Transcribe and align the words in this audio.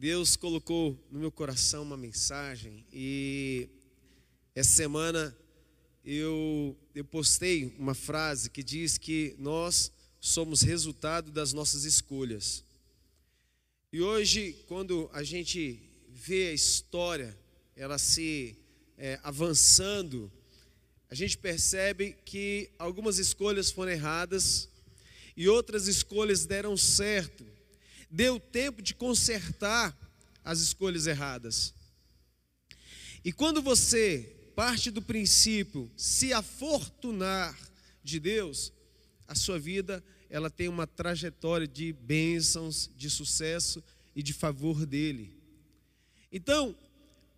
Deus 0.00 0.36
colocou 0.36 0.96
no 1.10 1.18
meu 1.18 1.32
coração 1.32 1.82
uma 1.82 1.96
mensagem 1.96 2.86
e 2.92 3.68
essa 4.54 4.70
semana 4.70 5.36
eu, 6.04 6.78
eu 6.94 7.04
postei 7.04 7.74
uma 7.76 7.96
frase 7.96 8.48
que 8.48 8.62
diz 8.62 8.96
que 8.96 9.34
nós 9.40 9.90
somos 10.20 10.62
resultado 10.62 11.32
das 11.32 11.52
nossas 11.52 11.82
escolhas. 11.82 12.62
E 13.92 14.00
hoje, 14.00 14.64
quando 14.68 15.10
a 15.12 15.24
gente 15.24 15.82
vê 16.10 16.50
a 16.50 16.52
história, 16.52 17.36
ela 17.74 17.98
se 17.98 18.56
é, 18.96 19.18
avançando, 19.24 20.30
a 21.10 21.14
gente 21.16 21.36
percebe 21.36 22.16
que 22.24 22.70
algumas 22.78 23.18
escolhas 23.18 23.72
foram 23.72 23.90
erradas 23.90 24.68
e 25.36 25.48
outras 25.48 25.88
escolhas 25.88 26.46
deram 26.46 26.76
certo 26.76 27.57
deu 28.10 28.40
tempo 28.40 28.82
de 28.82 28.94
consertar 28.94 29.96
as 30.44 30.60
escolhas 30.60 31.06
erradas. 31.06 31.74
E 33.24 33.32
quando 33.32 33.60
você 33.60 34.34
parte 34.54 34.90
do 34.90 35.00
princípio 35.00 35.90
se 35.96 36.32
afortunar 36.32 37.56
de 38.02 38.18
Deus, 38.18 38.72
a 39.26 39.34
sua 39.34 39.58
vida 39.58 40.02
ela 40.30 40.50
tem 40.50 40.68
uma 40.68 40.86
trajetória 40.86 41.66
de 41.66 41.92
bênçãos, 41.92 42.90
de 42.96 43.08
sucesso 43.08 43.82
e 44.14 44.22
de 44.22 44.32
favor 44.32 44.84
dele. 44.84 45.32
Então, 46.30 46.74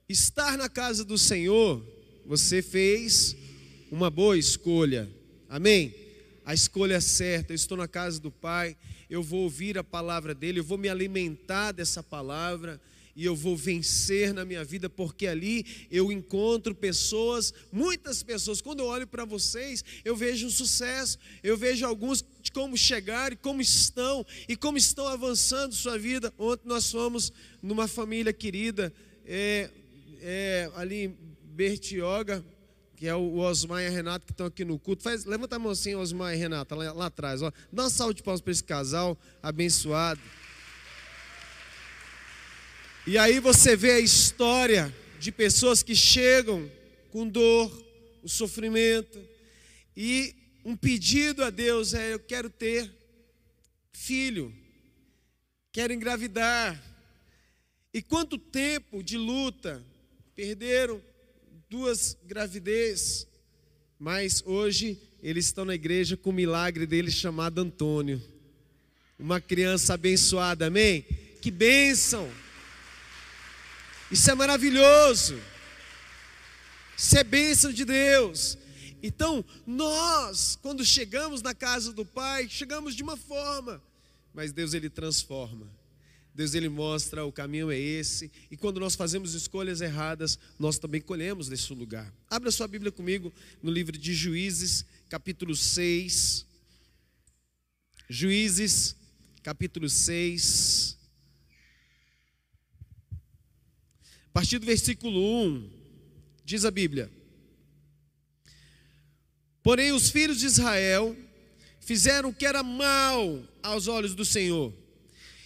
estar 0.09 0.57
na 0.57 0.69
casa 0.69 1.05
do 1.05 1.19
Senhor, 1.19 1.85
você 2.27 2.63
fez 2.63 3.37
uma 3.91 4.11
boa 4.11 4.39
escolha. 4.39 5.09
Amém? 5.49 5.95
A 6.51 6.55
escolha 6.55 6.95
é 6.95 7.01
certa. 7.01 7.53
Eu 7.53 7.57
estou 7.57 7.77
na 7.79 7.87
casa 7.87 8.19
do 8.21 8.31
Pai 8.31 8.77
eu 9.11 9.25
vou 9.25 9.41
ouvir 9.41 9.77
a 9.77 9.83
palavra 9.83 10.33
dele, 10.33 10.61
eu 10.61 10.65
vou 10.65 10.79
me 10.79 10.89
alimentar 10.89 11.73
dessa 11.73 12.01
palavra 12.01 12.81
e 13.17 13.25
eu 13.25 13.35
vou 13.35 13.57
vencer 13.57 14.33
na 14.33 14.45
minha 14.45 14.65
vida, 14.65 14.89
porque 14.89 15.27
ali 15.27 15.67
eu 15.91 16.13
encontro 16.13 16.73
pessoas, 16.73 17.53
muitas 17.73 18.23
pessoas. 18.23 18.61
Quando 18.61 18.79
eu 18.79 18.87
olho 18.87 19.09
para 19.09 19.25
vocês, 19.25 19.85
eu 20.05 20.15
vejo 20.15 20.47
um 20.47 20.51
sucesso, 20.51 21.19
eu 21.43 21.57
vejo 21.57 21.85
alguns 21.85 22.25
de 22.41 22.53
como 22.53 22.77
chegar 22.77 23.33
e 23.33 23.37
como 23.37 23.61
estão 23.61 24.25
e 24.49 24.57
como 24.57 24.79
estão 24.79 25.09
avançando 25.09 25.75
sua 25.75 25.99
vida. 25.99 26.33
Ontem 26.39 26.69
nós 26.69 26.89
fomos 26.89 27.33
numa 27.61 27.89
família 27.89 28.33
querida, 28.33 28.93
é, 29.27 29.69
é, 30.21 30.71
ali 30.77 31.07
em 31.07 31.17
Bertioga, 31.43 32.45
que 33.01 33.09
é 33.09 33.15
o 33.15 33.39
Osmar 33.39 33.83
e 33.83 33.87
a 33.87 33.91
Renata 33.91 34.27
que 34.27 34.33
estão 34.33 34.45
aqui 34.45 34.63
no 34.63 34.79
culto. 34.79 35.03
Faz, 35.03 35.25
levanta 35.25 35.57
a 35.57 35.59
mão 35.59 35.73
assim, 35.73 35.95
Osmar 35.95 36.35
e 36.35 36.37
Renata, 36.37 36.75
lá, 36.75 36.93
lá 36.93 37.07
atrás. 37.07 37.41
Ó. 37.41 37.51
Dá 37.73 37.85
uma 37.85 37.89
salva 37.89 38.13
de 38.13 38.23
palmas 38.23 38.43
para 38.43 38.53
esse 38.53 38.63
casal 38.63 39.19
abençoado. 39.43 40.21
E 43.07 43.17
aí 43.17 43.41
você 43.41 43.75
vê 43.75 43.93
a 43.93 44.01
história 44.01 44.95
de 45.19 45.33
pessoas 45.33 45.83
que 45.83 45.97
chegam 45.97 46.71
com 47.11 47.27
dor, 47.27 47.73
o 48.23 48.29
sofrimento, 48.29 49.19
e 49.97 50.37
um 50.63 50.77
pedido 50.77 51.43
a 51.43 51.49
Deus 51.49 51.95
é: 51.95 52.13
eu 52.13 52.21
quero 52.21 52.51
ter 52.51 52.93
filho, 53.95 54.55
quero 55.73 55.95
engravidar. 55.95 56.79
E 57.95 58.03
quanto 58.03 58.37
tempo 58.37 59.03
de 59.03 59.17
luta 59.17 59.83
perderam 60.37 61.01
duas 61.71 62.19
gravidez, 62.27 63.29
mas 63.97 64.43
hoje 64.45 65.01
eles 65.23 65.47
estão 65.47 65.65
na 65.65 65.77
igreja 65.77 66.17
com 66.17 66.31
o 66.31 66.33
milagre 66.33 66.85
dele 66.85 67.13
chamado 67.13 67.61
Antônio. 67.61 68.21
Uma 69.17 69.41
criança 69.41 69.95
abençoada, 69.95 70.67
amém? 70.67 71.03
Que 71.41 71.49
bênção! 71.49 72.29
Isso 74.11 74.29
é 74.29 74.35
maravilhoso. 74.35 75.41
Isso 76.99 77.17
é 77.17 77.23
bênção 77.23 77.73
de 77.73 77.85
Deus. 77.85 78.59
Então, 79.01 79.45
nós, 79.65 80.59
quando 80.61 80.85
chegamos 80.85 81.41
na 81.41 81.55
casa 81.55 81.93
do 81.93 82.05
Pai, 82.05 82.49
chegamos 82.49 82.97
de 82.97 83.05
uma 83.05 83.17
forma, 83.17 83.81
mas 84.35 84.53
Deus 84.53 84.75
ele 84.75 84.91
transforma. 84.91 85.71
Deus 86.35 86.55
ele 86.55 86.69
mostra 86.69 87.25
o 87.25 87.33
caminho 87.33 87.71
é 87.71 87.79
esse, 87.79 88.31
e 88.51 88.57
quando 88.57 88.79
nós 88.79 88.95
fazemos 88.95 89.35
escolhas 89.35 89.81
erradas, 89.81 90.39
nós 90.59 90.79
também 90.79 91.01
colhemos 91.01 91.49
nesse 91.49 91.73
lugar. 91.75 92.13
Abra 92.29 92.51
sua 92.51 92.69
Bíblia 92.69 92.93
comigo 92.93 93.33
no 93.63 93.71
livro 93.71 93.99
de 93.99 94.15
Juízes, 94.15 94.85
capítulo 95.09 95.57
6. 95.57 96.47
Juízes, 98.09 98.97
capítulo 99.43 99.89
6. 99.89 100.97
A 104.27 104.33
partir 104.33 104.59
do 104.59 104.67
versículo 104.67 105.21
1, 105.47 105.71
diz 106.45 106.65
a 106.65 106.71
Bíblia: 106.71 107.11
Porém, 109.63 109.91
os 109.91 110.11
filhos 110.11 110.39
de 110.39 110.47
Israel 110.47 111.17
fizeram 111.81 112.29
o 112.29 112.35
que 112.35 112.47
era 112.47 112.63
mal 112.63 113.43
aos 113.63 113.89
olhos 113.89 114.15
do 114.15 114.25
Senhor 114.25 114.80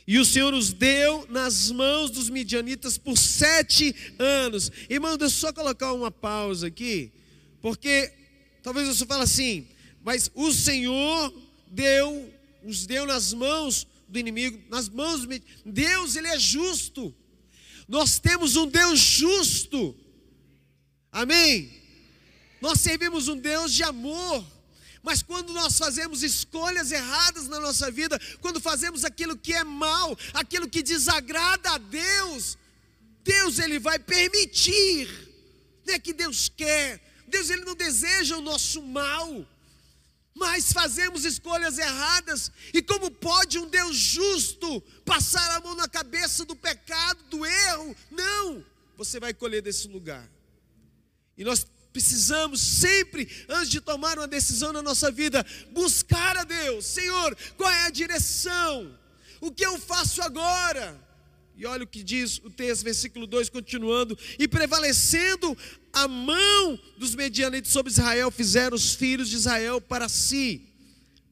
e 0.07 0.19
o 0.19 0.25
Senhor 0.25 0.53
os 0.53 0.73
deu 0.73 1.27
nas 1.31 1.71
mãos 1.71 2.11
dos 2.11 2.29
midianitas 2.29 2.99
por 2.99 3.17
sete 3.17 3.95
anos. 4.19 4.71
Irmão, 4.89 5.17
deixa 5.17 5.35
eu 5.35 5.41
só 5.41 5.53
colocar 5.53 5.93
uma 5.93 6.11
pausa 6.11 6.67
aqui, 6.67 7.11
porque 7.63 8.13
talvez 8.63 8.87
você 8.87 9.07
fale 9.07 9.23
assim, 9.23 9.67
mas 10.03 10.31
o 10.35 10.53
Senhor 10.53 11.33
deu, 11.69 12.33
os 12.63 12.87
deu 12.87 13.07
nas 13.07 13.33
mãos 13.33 13.87
do 14.07 14.19
inimigo, 14.19 14.61
nas 14.69 14.89
mãos 14.89 15.25
do 15.25 15.43
Deus, 15.65 16.17
Ele 16.17 16.29
é 16.29 16.39
justo. 16.39 17.15
Nós 17.89 18.19
temos 18.19 18.57
um 18.57 18.67
Deus 18.67 19.01
justo. 19.01 19.97
Amém? 21.11 21.71
Nós 22.61 22.81
servimos 22.81 23.29
um 23.29 23.37
Deus 23.37 23.73
de 23.73 23.83
amor. 23.83 24.45
Mas 25.05 25.23
quando 25.23 25.53
nós 25.53 25.77
fazemos 25.77 26.23
escolhas 26.23 26.91
erradas 26.91 27.47
na 27.47 27.61
nossa 27.61 27.91
vida, 27.91 28.19
quando 28.41 28.59
fazemos 28.59 29.05
aquilo 29.05 29.37
que 29.37 29.53
é 29.53 29.63
mal, 29.63 30.19
aquilo 30.33 30.67
que 30.67 30.83
desagrada 30.83 31.73
a 31.73 31.79
Deus, 31.79 32.57
Deus 33.23 33.59
ele 33.59 33.79
vai 33.79 33.99
permitir. 33.99 35.07
Não 35.87 35.93
é 35.93 35.99
que 35.99 36.15
Deus 36.15 36.49
quer. 36.49 37.03
Deus 37.29 37.51
ele 37.51 37.67
não 37.67 37.75
deseja 37.75 38.39
o 38.39 38.41
nosso 38.41 38.81
mal. 38.83 39.47
Mas 40.35 40.73
fazemos 40.73 41.27
escolhas 41.27 41.79
erradas, 41.79 42.51
e 42.73 42.83
como 42.83 43.09
pode 43.11 43.59
um 43.59 43.69
Deus 43.69 43.95
justo 43.97 44.81
passar 45.05 45.49
a 45.51 45.61
mão 45.61 45.77
na 45.77 45.87
cabeça 45.87 46.47
do 46.47 46.57
pecado, 46.57 47.23
do 47.25 47.45
erro? 47.45 47.95
Não, 48.11 48.65
você 48.97 49.21
vai 49.21 49.35
colher 49.35 49.61
desse 49.61 49.87
lugar. 49.87 50.27
E 51.37 51.45
nós 51.45 51.67
precisamos 51.95 52.61
sempre, 52.61 53.29
antes 53.49 53.71
de 53.71 53.81
tomar 53.81 54.19
uma 54.19 54.27
decisão 54.27 54.73
na 54.73 54.83
nossa 54.83 55.13
vida, 55.13 55.47
buscar 55.71 56.37
a 56.37 56.43
Deus: 56.43 56.85
Senhor, 56.85 57.37
qual 57.57 57.71
é 57.71 57.87
a 57.87 57.91
direção? 57.91 58.99
O 59.41 59.53
que 59.53 59.65
eu 59.65 59.79
faço 59.79 60.21
agora? 60.21 61.01
E 61.57 61.65
olha 61.65 61.85
o 61.85 61.87
que 61.87 62.03
diz 62.03 62.39
o 62.39 62.51
texto, 62.51 62.83
versículo 62.83 63.29
2, 63.29 63.49
continuando: 63.49 64.19
E 64.41 64.49
prevalecendo 64.49 65.57
a 65.93 66.09
mão 66.09 66.77
dos 66.99 67.15
medianitas 67.15 67.73
sobre 67.73 67.93
Israel, 67.93 68.29
fizeram 68.33 68.75
os 68.75 68.97
filhos 68.97 69.29
de 69.29 69.37
Israel 69.37 69.81
para 69.81 70.09
si. 70.09 70.63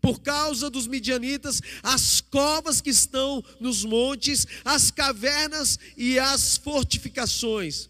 Por 0.01 0.21
causa 0.21 0.71
dos 0.71 0.87
midianitas, 0.87 1.61
as 1.83 2.21
covas 2.21 2.81
que 2.81 2.91
estão 2.91 3.45
nos 3.59 3.85
montes, 3.85 4.47
as 4.65 4.93
cavernas 4.93 5.79
e 5.97 6.21
as 6.21 6.57
fortificações. 6.57 7.89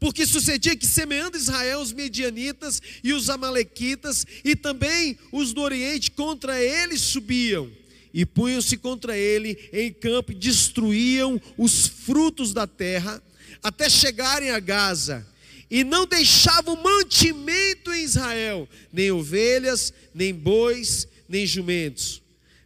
Porque 0.00 0.26
sucedia 0.26 0.74
que, 0.74 0.86
semeando 0.86 1.36
Israel, 1.36 1.80
os 1.80 1.92
medianitas 1.92 2.80
e 3.04 3.12
os 3.12 3.28
amalequitas, 3.28 4.26
e 4.42 4.56
também 4.56 5.18
os 5.30 5.52
do 5.52 5.60
Oriente, 5.60 6.10
contra 6.10 6.58
ele 6.58 6.98
subiam, 6.98 7.70
e 8.12 8.24
punham-se 8.24 8.78
contra 8.78 9.16
ele 9.16 9.58
em 9.70 9.92
campo, 9.92 10.32
e 10.32 10.34
destruíam 10.34 11.38
os 11.58 11.86
frutos 11.86 12.54
da 12.54 12.66
terra, 12.66 13.22
até 13.62 13.90
chegarem 13.90 14.50
a 14.50 14.58
Gaza, 14.58 15.26
e 15.70 15.84
não 15.84 16.06
deixavam 16.06 16.82
mantimento 16.82 17.92
em 17.92 18.02
Israel, 18.02 18.66
nem 18.90 19.10
ovelhas, 19.10 19.92
nem 20.14 20.32
bois, 20.32 21.06
nem 21.28 21.46
jumentos, 21.46 22.22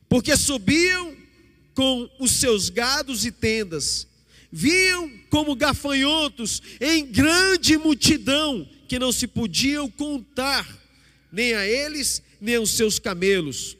porque 0.09 0.37
subiam 0.37 1.17
com 1.75 2.09
os 2.21 2.31
seus 2.31 2.71
gados 2.71 3.27
e 3.27 3.33
tendas, 3.33 4.07
viam 4.57 5.11
como 5.29 5.57
gafanhotos 5.57 6.63
em 6.81 7.05
grande 7.05 7.77
multidão 7.77 8.65
que 8.87 9.01
não 9.01 9.11
se 9.11 9.27
podiam 9.27 9.91
contar, 9.91 10.65
nem 11.33 11.55
a 11.55 11.67
eles, 11.67 12.23
nem 12.41 12.55
aos 12.55 12.71
seus 12.71 13.01
camelos, 13.01 13.77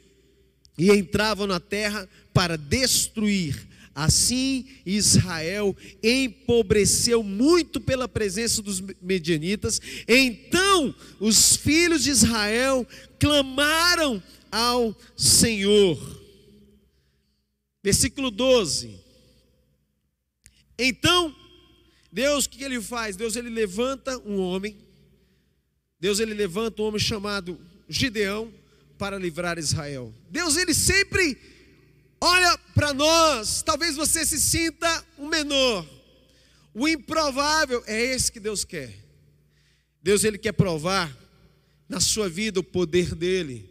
e 0.77 0.91
entravam 0.91 1.47
na 1.47 1.61
terra 1.61 2.09
para 2.33 2.57
destruir. 2.57 3.65
Assim 3.95 4.65
Israel 4.85 5.73
empobreceu 6.03 7.23
muito 7.23 7.79
pela 7.79 8.09
presença 8.09 8.61
dos 8.61 8.83
medianitas. 9.01 9.79
Então 10.05 10.93
os 11.21 11.55
filhos 11.55 12.03
de 12.03 12.09
Israel 12.09 12.85
clamaram 13.17 14.21
ao 14.51 14.93
Senhor. 15.15 15.97
Versículo 17.81 18.29
12. 18.29 19.04
Então, 20.77 21.35
Deus, 22.11 22.45
o 22.45 22.49
que 22.49 22.63
ele 22.63 22.81
faz? 22.81 23.15
Deus 23.15 23.35
ele 23.35 23.49
levanta 23.49 24.17
um 24.19 24.39
homem, 24.39 24.77
Deus 25.99 26.19
ele 26.19 26.33
levanta 26.33 26.81
um 26.81 26.85
homem 26.85 26.99
chamado 26.99 27.59
Gideão 27.89 28.53
para 28.97 29.17
livrar 29.17 29.57
Israel. 29.57 30.13
Deus 30.29 30.57
ele 30.57 30.73
sempre 30.73 31.37
olha 32.19 32.57
para 32.73 32.93
nós, 32.93 33.61
talvez 33.61 33.95
você 33.95 34.25
se 34.25 34.39
sinta 34.39 35.05
um 35.17 35.27
menor. 35.27 35.85
O 36.73 36.87
improvável 36.87 37.83
é 37.87 38.01
esse 38.01 38.31
que 38.31 38.39
Deus 38.39 38.65
quer. 38.65 38.93
Deus 40.01 40.23
ele 40.23 40.37
quer 40.37 40.51
provar 40.51 41.15
na 41.87 41.99
sua 41.99 42.27
vida 42.27 42.59
o 42.59 42.63
poder 42.63 43.15
dele. 43.15 43.69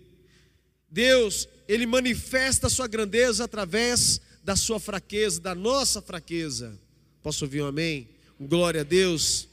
Deus, 0.90 1.48
ele 1.66 1.86
manifesta 1.86 2.66
a 2.66 2.70
sua 2.70 2.86
grandeza 2.86 3.44
através 3.44 4.20
da 4.42 4.56
sua 4.56 4.78
fraqueza, 4.78 5.40
da 5.40 5.54
nossa 5.54 6.00
fraqueza. 6.00 6.78
Posso 7.24 7.46
ouvir 7.46 7.62
um 7.62 7.66
amém? 7.66 8.06
Glória 8.38 8.82
a 8.82 8.84
Deus. 8.84 9.48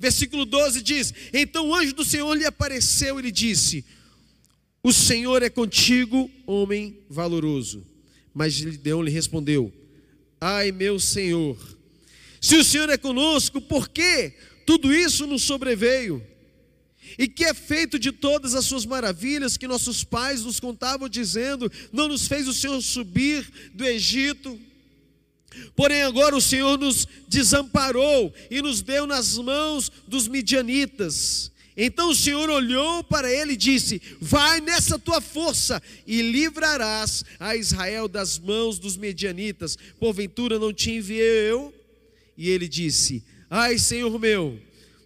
Versículo 0.00 0.44
12 0.44 0.82
diz: 0.82 1.14
Então 1.32 1.68
o 1.68 1.74
anjo 1.76 1.94
do 1.94 2.04
Senhor 2.04 2.34
lhe 2.34 2.44
apareceu 2.44 3.20
e 3.20 3.22
lhe 3.22 3.30
disse: 3.30 3.84
O 4.82 4.92
Senhor 4.92 5.40
é 5.44 5.48
contigo, 5.48 6.28
homem 6.44 6.98
valoroso. 7.08 7.86
Mas 8.34 8.54
Gideão 8.54 9.00
lhe 9.00 9.12
respondeu: 9.12 9.72
Ai, 10.40 10.72
meu 10.72 10.98
Senhor, 10.98 11.56
se 12.40 12.56
o 12.56 12.64
Senhor 12.64 12.90
é 12.90 12.98
conosco, 12.98 13.60
por 13.60 13.88
que 13.88 14.32
tudo 14.66 14.92
isso 14.92 15.24
nos 15.24 15.44
sobreveio? 15.44 16.20
E 17.16 17.28
que 17.28 17.44
é 17.44 17.54
feito 17.54 17.96
de 17.96 18.10
todas 18.10 18.56
as 18.56 18.64
suas 18.64 18.84
maravilhas 18.84 19.56
que 19.56 19.68
nossos 19.68 20.02
pais 20.02 20.42
nos 20.42 20.58
contavam, 20.58 21.08
dizendo: 21.08 21.70
Não 21.92 22.08
nos 22.08 22.26
fez 22.26 22.48
o 22.48 22.52
Senhor 22.52 22.82
subir 22.82 23.48
do 23.72 23.84
Egito 23.84 24.58
Porém, 25.74 26.02
agora 26.02 26.36
o 26.36 26.40
Senhor 26.40 26.78
nos 26.78 27.06
desamparou 27.26 28.32
e 28.50 28.60
nos 28.60 28.82
deu 28.82 29.06
nas 29.06 29.38
mãos 29.38 29.90
dos 30.06 30.28
midianitas. 30.28 31.50
Então 31.80 32.10
o 32.10 32.14
Senhor 32.14 32.50
olhou 32.50 33.04
para 33.04 33.32
ele 33.32 33.52
e 33.52 33.56
disse: 33.56 34.02
Vai 34.20 34.60
nessa 34.60 34.98
tua 34.98 35.20
força 35.20 35.80
e 36.04 36.20
livrarás 36.22 37.24
a 37.38 37.54
Israel 37.54 38.08
das 38.08 38.36
mãos 38.36 38.80
dos 38.80 38.96
medianitas. 38.96 39.78
Porventura 40.00 40.58
não 40.58 40.72
te 40.72 40.90
enviei 40.90 41.50
eu? 41.50 41.72
E 42.36 42.50
ele 42.50 42.66
disse: 42.66 43.22
Ai, 43.48 43.78
Senhor 43.78 44.18
meu, 44.18 44.60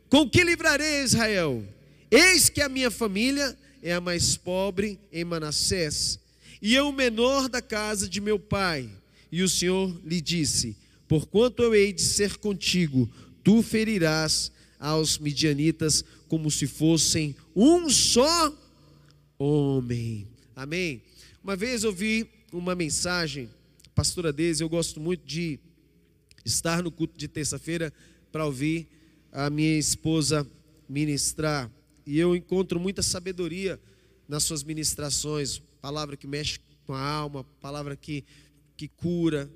com 0.08 0.28
que 0.28 0.42
livrarei 0.42 1.02
Israel? 1.02 1.62
Eis 2.10 2.48
que 2.48 2.62
a 2.62 2.68
minha 2.68 2.90
família 2.90 3.56
é 3.82 3.92
a 3.92 4.00
mais 4.00 4.36
pobre 4.36 4.98
em 5.12 5.24
Manassés, 5.24 6.18
e 6.60 6.74
eu 6.74 6.88
o 6.88 6.92
menor 6.92 7.48
da 7.48 7.60
casa 7.60 8.08
de 8.08 8.20
meu 8.20 8.38
pai. 8.38 8.88
E 9.32 9.42
o 9.42 9.48
Senhor 9.48 9.98
lhe 10.04 10.20
disse: 10.20 10.76
Porquanto 11.08 11.62
eu 11.62 11.74
hei 11.74 11.92
de 11.92 12.02
ser 12.02 12.36
contigo, 12.36 13.10
tu 13.42 13.62
ferirás 13.62 14.52
aos 14.78 15.18
midianitas 15.18 16.04
como 16.28 16.50
se 16.50 16.66
fossem 16.66 17.34
um 17.56 17.88
só 17.88 18.54
homem. 19.38 20.28
Amém. 20.54 21.02
Uma 21.42 21.56
vez 21.56 21.82
eu 21.82 21.92
vi 21.92 22.28
uma 22.52 22.74
mensagem, 22.74 23.48
pastora 23.94 24.32
Deise, 24.32 24.62
eu 24.62 24.68
gosto 24.68 25.00
muito 25.00 25.24
de 25.24 25.58
estar 26.44 26.82
no 26.82 26.90
culto 26.92 27.18
de 27.18 27.26
terça-feira 27.26 27.92
para 28.30 28.44
ouvir 28.44 28.86
a 29.32 29.48
minha 29.48 29.78
esposa 29.78 30.46
ministrar. 30.88 31.70
E 32.06 32.18
eu 32.18 32.36
encontro 32.36 32.78
muita 32.78 33.02
sabedoria 33.02 33.80
nas 34.28 34.44
suas 34.44 34.62
ministrações, 34.62 35.60
palavra 35.80 36.16
que 36.16 36.26
mexe 36.26 36.60
com 36.84 36.92
a 36.92 37.00
alma, 37.00 37.44
palavra 37.60 37.96
que 37.96 38.24
que 38.76 38.88
cura, 38.88 39.50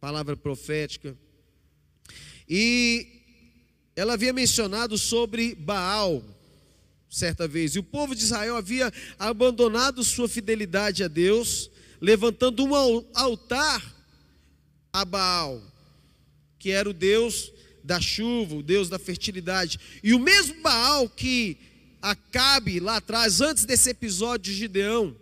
palavra 0.00 0.36
profética. 0.36 1.16
E 2.48 3.06
ela 3.94 4.14
havia 4.14 4.32
mencionado 4.32 4.98
sobre 4.98 5.54
Baal, 5.54 6.22
certa 7.08 7.46
vez, 7.46 7.74
e 7.74 7.78
o 7.78 7.82
povo 7.82 8.14
de 8.14 8.22
Israel 8.22 8.56
havia 8.56 8.92
abandonado 9.18 10.02
sua 10.02 10.28
fidelidade 10.28 11.04
a 11.04 11.08
Deus, 11.08 11.70
levantando 12.00 12.64
um 12.64 12.74
altar 13.14 13.94
a 14.92 15.04
Baal, 15.04 15.62
que 16.58 16.70
era 16.70 16.88
o 16.88 16.92
Deus 16.92 17.52
da 17.84 18.00
chuva, 18.00 18.56
o 18.56 18.62
Deus 18.62 18.88
da 18.88 18.98
fertilidade. 18.98 19.78
E 20.02 20.14
o 20.14 20.18
mesmo 20.18 20.60
Baal 20.62 21.08
que 21.08 21.58
Acabe 22.02 22.80
lá 22.80 22.96
atrás, 22.96 23.40
antes 23.40 23.64
desse 23.64 23.88
episódio 23.90 24.52
de 24.52 24.58
Gideão, 24.58 25.14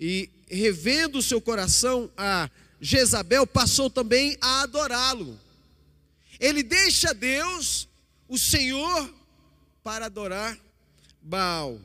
e 0.00 0.30
revendo 0.48 1.18
o 1.18 1.22
seu 1.22 1.40
coração 1.40 2.10
a 2.16 2.50
Jezabel 2.80 3.46
passou 3.46 3.88
também 3.88 4.36
a 4.40 4.62
adorá-lo. 4.62 5.40
Ele 6.38 6.62
deixa 6.62 7.14
Deus, 7.14 7.88
o 8.28 8.36
Senhor, 8.36 9.12
para 9.82 10.06
adorar 10.06 10.58
Baal. 11.22 11.80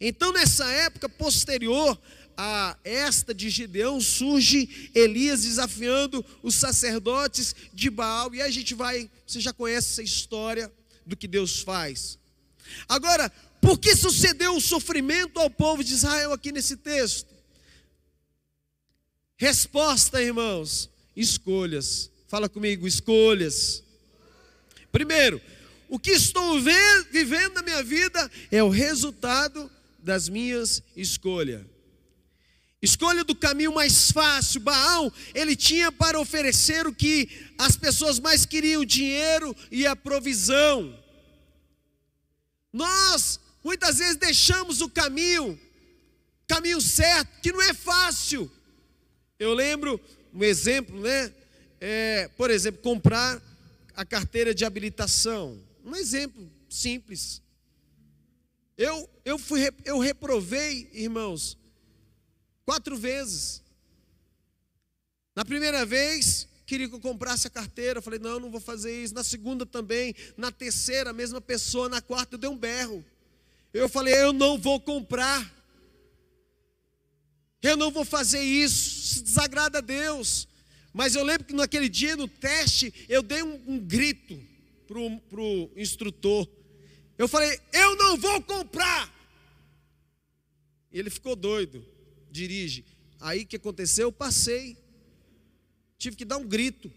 Então, 0.00 0.32
nessa 0.32 0.66
época 0.70 1.08
posterior 1.08 1.98
a 2.36 2.76
esta 2.84 3.34
de 3.34 3.50
Gideão, 3.50 4.00
surge 4.00 4.90
Elias 4.94 5.42
desafiando 5.42 6.24
os 6.42 6.54
sacerdotes 6.56 7.54
de 7.72 7.90
Baal. 7.90 8.34
E 8.34 8.42
aí 8.42 8.48
a 8.48 8.52
gente 8.52 8.74
vai, 8.74 9.10
você 9.26 9.40
já 9.40 9.52
conhece 9.52 9.92
essa 9.92 10.02
história 10.02 10.70
do 11.04 11.16
que 11.16 11.26
Deus 11.26 11.60
faz. 11.60 12.18
Agora, 12.88 13.32
por 13.60 13.78
que 13.78 13.96
sucedeu 13.96 14.54
o 14.54 14.60
sofrimento 14.60 15.40
ao 15.40 15.50
povo 15.50 15.82
de 15.82 15.94
Israel 15.94 16.32
aqui 16.32 16.52
nesse 16.52 16.76
texto? 16.76 17.37
Resposta, 19.38 20.20
irmãos: 20.20 20.90
escolhas. 21.16 22.10
Fala 22.26 22.48
comigo, 22.48 22.86
escolhas. 22.86 23.84
Primeiro, 24.90 25.40
o 25.88 25.98
que 25.98 26.10
estou 26.10 26.60
vivendo 26.60 27.54
na 27.54 27.62
minha 27.62 27.82
vida 27.82 28.30
é 28.50 28.62
o 28.62 28.68
resultado 28.68 29.70
das 30.00 30.28
minhas 30.28 30.82
escolhas. 30.96 31.64
Escolha 32.82 33.22
do 33.22 33.34
caminho 33.34 33.72
mais 33.72 34.10
fácil. 34.10 34.60
Baal, 34.60 35.12
ele 35.32 35.54
tinha 35.54 35.90
para 35.92 36.18
oferecer 36.18 36.86
o 36.86 36.94
que 36.94 37.28
as 37.56 37.76
pessoas 37.76 38.18
mais 38.18 38.44
queriam: 38.44 38.84
dinheiro 38.84 39.54
e 39.70 39.86
a 39.86 39.94
provisão. 39.94 40.98
Nós, 42.72 43.38
muitas 43.62 43.98
vezes, 43.98 44.16
deixamos 44.16 44.80
o 44.80 44.88
caminho, 44.88 45.58
caminho 46.48 46.80
certo, 46.80 47.40
que 47.40 47.52
não 47.52 47.62
é 47.62 47.72
fácil. 47.72 48.50
Eu 49.38 49.54
lembro 49.54 50.00
um 50.34 50.42
exemplo, 50.42 51.00
né? 51.00 51.32
É, 51.80 52.28
por 52.36 52.50
exemplo, 52.50 52.82
comprar 52.82 53.40
a 53.94 54.04
carteira 54.04 54.52
de 54.52 54.64
habilitação. 54.64 55.60
Um 55.84 55.94
exemplo 55.94 56.50
simples. 56.68 57.40
Eu, 58.76 59.08
eu, 59.24 59.38
fui, 59.38 59.60
eu 59.84 59.98
reprovei, 59.98 60.90
irmãos, 60.92 61.56
quatro 62.64 62.96
vezes. 62.96 63.62
Na 65.36 65.44
primeira 65.44 65.86
vez, 65.86 66.48
queria 66.66 66.88
que 66.88 66.94
eu 66.96 67.00
comprasse 67.00 67.46
a 67.46 67.50
carteira. 67.50 67.98
Eu 67.98 68.02
falei, 68.02 68.18
não, 68.18 68.40
não 68.40 68.50
vou 68.50 68.60
fazer 68.60 68.92
isso. 68.92 69.14
Na 69.14 69.22
segunda 69.22 69.64
também. 69.64 70.14
Na 70.36 70.50
terceira, 70.50 71.10
a 71.10 71.12
mesma 71.12 71.40
pessoa. 71.40 71.88
Na 71.88 72.00
quarta, 72.00 72.34
eu 72.34 72.38
dei 72.38 72.50
um 72.50 72.58
berro. 72.58 73.04
Eu 73.72 73.88
falei, 73.88 74.14
eu 74.14 74.32
não 74.32 74.58
vou 74.58 74.80
comprar. 74.80 75.57
Eu 77.62 77.76
não 77.76 77.90
vou 77.90 78.04
fazer 78.04 78.40
isso, 78.40 79.14
isso 79.16 79.24
desagrada 79.24 79.78
a 79.78 79.80
Deus. 79.80 80.46
Mas 80.92 81.14
eu 81.14 81.24
lembro 81.24 81.44
que 81.44 81.54
naquele 81.54 81.88
dia, 81.88 82.16
no 82.16 82.28
teste, 82.28 82.92
eu 83.08 83.22
dei 83.22 83.42
um, 83.42 83.62
um 83.66 83.78
grito 83.78 84.40
para 84.86 84.98
o 84.98 85.70
instrutor. 85.76 86.48
Eu 87.16 87.28
falei: 87.28 87.60
Eu 87.72 87.96
não 87.96 88.16
vou 88.16 88.42
comprar. 88.42 89.12
Ele 90.90 91.10
ficou 91.10 91.36
doido. 91.36 91.84
Dirige. 92.30 92.84
Aí 93.20 93.42
o 93.42 93.46
que 93.46 93.56
aconteceu? 93.56 94.08
Eu 94.08 94.12
passei. 94.12 94.76
Tive 95.98 96.16
que 96.16 96.24
dar 96.24 96.38
um 96.38 96.46
grito. 96.46 96.92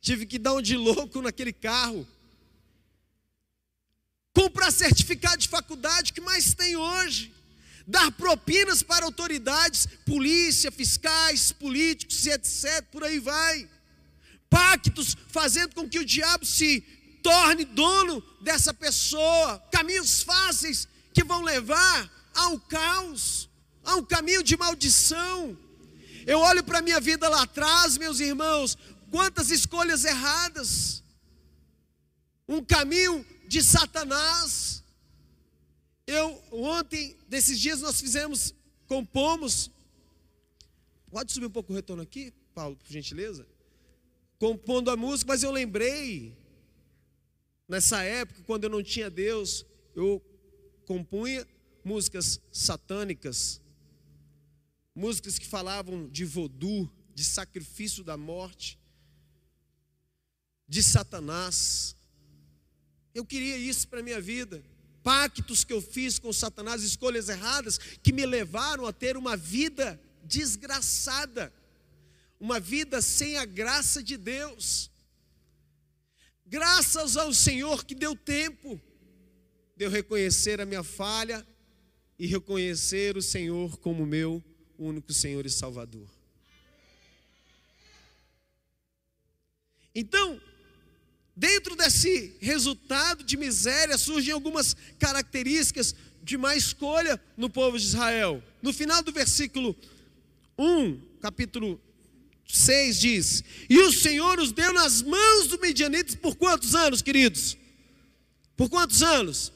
Tive 0.00 0.26
que 0.26 0.38
dar 0.38 0.52
um 0.52 0.60
de 0.60 0.76
louco 0.76 1.22
naquele 1.22 1.52
carro. 1.52 2.06
Comprar 4.34 4.70
certificado 4.70 5.38
de 5.38 5.48
faculdade, 5.48 6.12
que 6.12 6.20
mais 6.20 6.54
tem 6.54 6.76
hoje? 6.76 7.32
Dar 7.86 8.10
propinas 8.12 8.82
para 8.82 9.04
autoridades, 9.04 9.86
polícia, 10.06 10.70
fiscais, 10.72 11.52
políticos 11.52 12.26
etc. 12.26 12.84
Por 12.90 13.04
aí 13.04 13.18
vai. 13.18 13.68
Pactos 14.48 15.16
fazendo 15.28 15.74
com 15.74 15.88
que 15.88 15.98
o 15.98 16.04
diabo 16.04 16.44
se 16.46 16.80
torne 17.22 17.64
dono 17.64 18.22
dessa 18.40 18.72
pessoa. 18.72 19.58
Caminhos 19.72 20.22
fáceis 20.22 20.88
que 21.12 21.24
vão 21.24 21.42
levar 21.42 22.10
ao 22.34 22.58
caos, 22.60 23.48
a 23.84 23.96
um 23.96 24.04
caminho 24.04 24.42
de 24.42 24.56
maldição. 24.56 25.56
Eu 26.26 26.38
olho 26.40 26.64
para 26.64 26.78
a 26.78 26.82
minha 26.82 27.00
vida 27.00 27.28
lá 27.28 27.42
atrás, 27.42 27.98
meus 27.98 28.18
irmãos, 28.20 28.78
quantas 29.10 29.50
escolhas 29.50 30.04
erradas. 30.04 31.02
Um 32.48 32.64
caminho 32.64 33.24
de 33.46 33.62
Satanás 33.62 34.83
eu, 36.06 36.42
ontem, 36.50 37.16
desses 37.28 37.58
dias, 37.58 37.80
nós 37.80 38.00
fizemos, 38.00 38.54
compomos. 38.86 39.70
Pode 41.10 41.32
subir 41.32 41.46
um 41.46 41.50
pouco 41.50 41.72
o 41.72 41.76
retorno 41.76 42.02
aqui, 42.02 42.32
Paulo, 42.54 42.76
por 42.76 42.90
gentileza? 42.90 43.46
compondo 44.44 44.90
a 44.90 44.96
música, 44.96 45.32
mas 45.32 45.42
eu 45.42 45.50
lembrei, 45.50 46.36
nessa 47.68 48.02
época, 48.02 48.42
quando 48.42 48.64
eu 48.64 48.70
não 48.70 48.82
tinha 48.82 49.08
Deus, 49.08 49.64
eu 49.94 50.22
compunha 50.84 51.46
músicas 51.82 52.38
satânicas, 52.52 53.58
músicas 54.94 55.38
que 55.38 55.46
falavam 55.46 56.08
de 56.08 56.26
vodu, 56.26 56.90
de 57.14 57.24
sacrifício 57.24 58.04
da 58.04 58.18
morte, 58.18 58.78
de 60.68 60.82
Satanás. 60.82 61.96
Eu 63.14 63.24
queria 63.24 63.56
isso 63.56 63.88
para 63.88 64.00
a 64.00 64.02
minha 64.02 64.20
vida. 64.20 64.62
Pactos 65.04 65.62
que 65.62 65.72
eu 65.72 65.82
fiz 65.82 66.18
com 66.18 66.32
Satanás, 66.32 66.82
escolhas 66.82 67.28
erradas 67.28 67.76
que 68.02 68.10
me 68.10 68.24
levaram 68.24 68.86
a 68.86 68.92
ter 68.92 69.18
uma 69.18 69.36
vida 69.36 70.00
desgraçada, 70.24 71.52
uma 72.40 72.58
vida 72.58 73.02
sem 73.02 73.36
a 73.36 73.44
graça 73.44 74.02
de 74.02 74.16
Deus. 74.16 74.90
Graças 76.46 77.18
ao 77.18 77.34
Senhor 77.34 77.84
que 77.84 77.94
deu 77.94 78.16
tempo 78.16 78.80
de 79.76 79.84
eu 79.84 79.90
reconhecer 79.90 80.58
a 80.58 80.64
minha 80.64 80.82
falha 80.82 81.46
e 82.18 82.26
reconhecer 82.26 83.14
o 83.16 83.22
Senhor 83.22 83.76
como 83.78 84.06
meu 84.06 84.42
único 84.78 85.12
Senhor 85.12 85.44
e 85.44 85.50
Salvador. 85.50 86.08
Então, 89.94 90.40
dentro 91.36 91.76
desse 91.76 92.36
resultado 92.40 93.24
de 93.24 93.36
miséria, 93.36 93.98
surgem 93.98 94.32
algumas 94.32 94.76
características 94.98 95.94
de 96.22 96.36
má 96.36 96.56
escolha 96.56 97.20
no 97.36 97.50
povo 97.50 97.78
de 97.78 97.84
Israel. 97.84 98.42
No 98.62 98.72
final 98.72 99.02
do 99.02 99.12
versículo 99.12 99.76
1, 100.58 101.00
capítulo 101.20 101.80
6 102.46 103.00
diz: 103.00 103.44
E 103.68 103.78
o 103.78 103.92
Senhor 103.92 104.38
os 104.38 104.52
deu 104.52 104.72
nas 104.72 105.02
mãos 105.02 105.48
dos 105.48 105.60
medianitas 105.60 106.14
por 106.14 106.36
quantos 106.36 106.74
anos, 106.74 107.02
queridos? 107.02 107.56
Por 108.56 108.68
quantos 108.68 109.02
anos? 109.02 109.52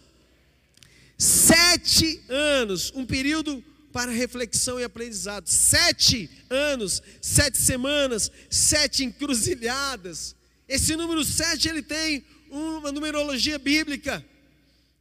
Sete 1.17 2.21
anos, 2.29 2.93
um 2.95 3.05
período 3.05 3.63
para 3.93 4.13
reflexão 4.13 4.79
e 4.79 4.85
aprendizado. 4.85 5.49
Sete 5.49 6.31
anos, 6.49 7.03
sete 7.21 7.59
semanas, 7.59 8.31
sete 8.51 9.05
encruzilhadas. 9.05 10.37
Esse 10.69 10.95
número 10.97 11.25
sete 11.25 11.69
ele 11.69 11.83
tem 11.83 12.25
uma 12.51 12.93
numerologia 12.93 13.59
bíblica, 13.59 14.25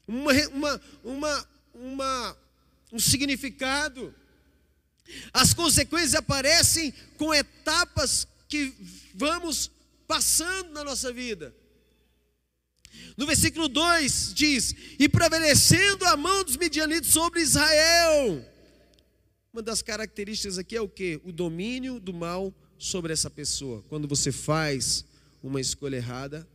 uma, 0.08 0.32
uma, 0.54 0.82
uma, 1.04 1.50
uma 1.74 2.38
um 2.92 3.00
significado. 3.00 4.14
As 5.34 5.54
consequências 5.54 6.16
aparecem 6.16 6.94
com 7.18 7.34
etapas 7.34 8.28
que 8.48 8.74
vamos 9.14 9.70
passando 10.08 10.72
na 10.72 10.84
nossa 10.84 11.12
vida. 11.12 11.54
No 13.16 13.26
versículo 13.26 13.68
2 13.68 14.34
diz: 14.34 14.76
E 14.98 15.08
prevalecendo 15.10 16.06
a 16.06 16.16
mão 16.16 16.44
dos 16.44 16.58
midianitas 16.58 17.12
sobre 17.12 17.42
Israel. 17.42 18.46
Uma 19.52 19.62
das 19.62 19.82
características 19.82 20.58
aqui 20.58 20.76
é 20.76 20.82
o 20.82 20.90
que? 20.90 21.20
O 21.24 21.32
domínio 21.32 22.00
do 22.00 22.14
mal 22.14 22.54
sobre 22.78 23.12
essa 23.12 23.30
pessoa. 23.30 23.84
Quando 23.90 24.08
você 24.08 24.32
faz 24.32 25.06
uma 25.42 25.62
escolha 25.62 25.98
errada, 25.98 26.48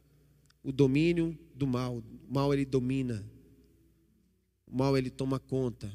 o 0.63 0.73
domínio 0.73 1.39
do 1.55 1.67
mal. 1.67 1.99
O 2.29 2.35
mal 2.35 2.53
ele 2.53 2.65
domina. 2.65 3.25
O 4.67 4.77
mal 4.77 4.97
ele 4.97 5.11
toma 5.11 5.39
conta. 5.39 5.93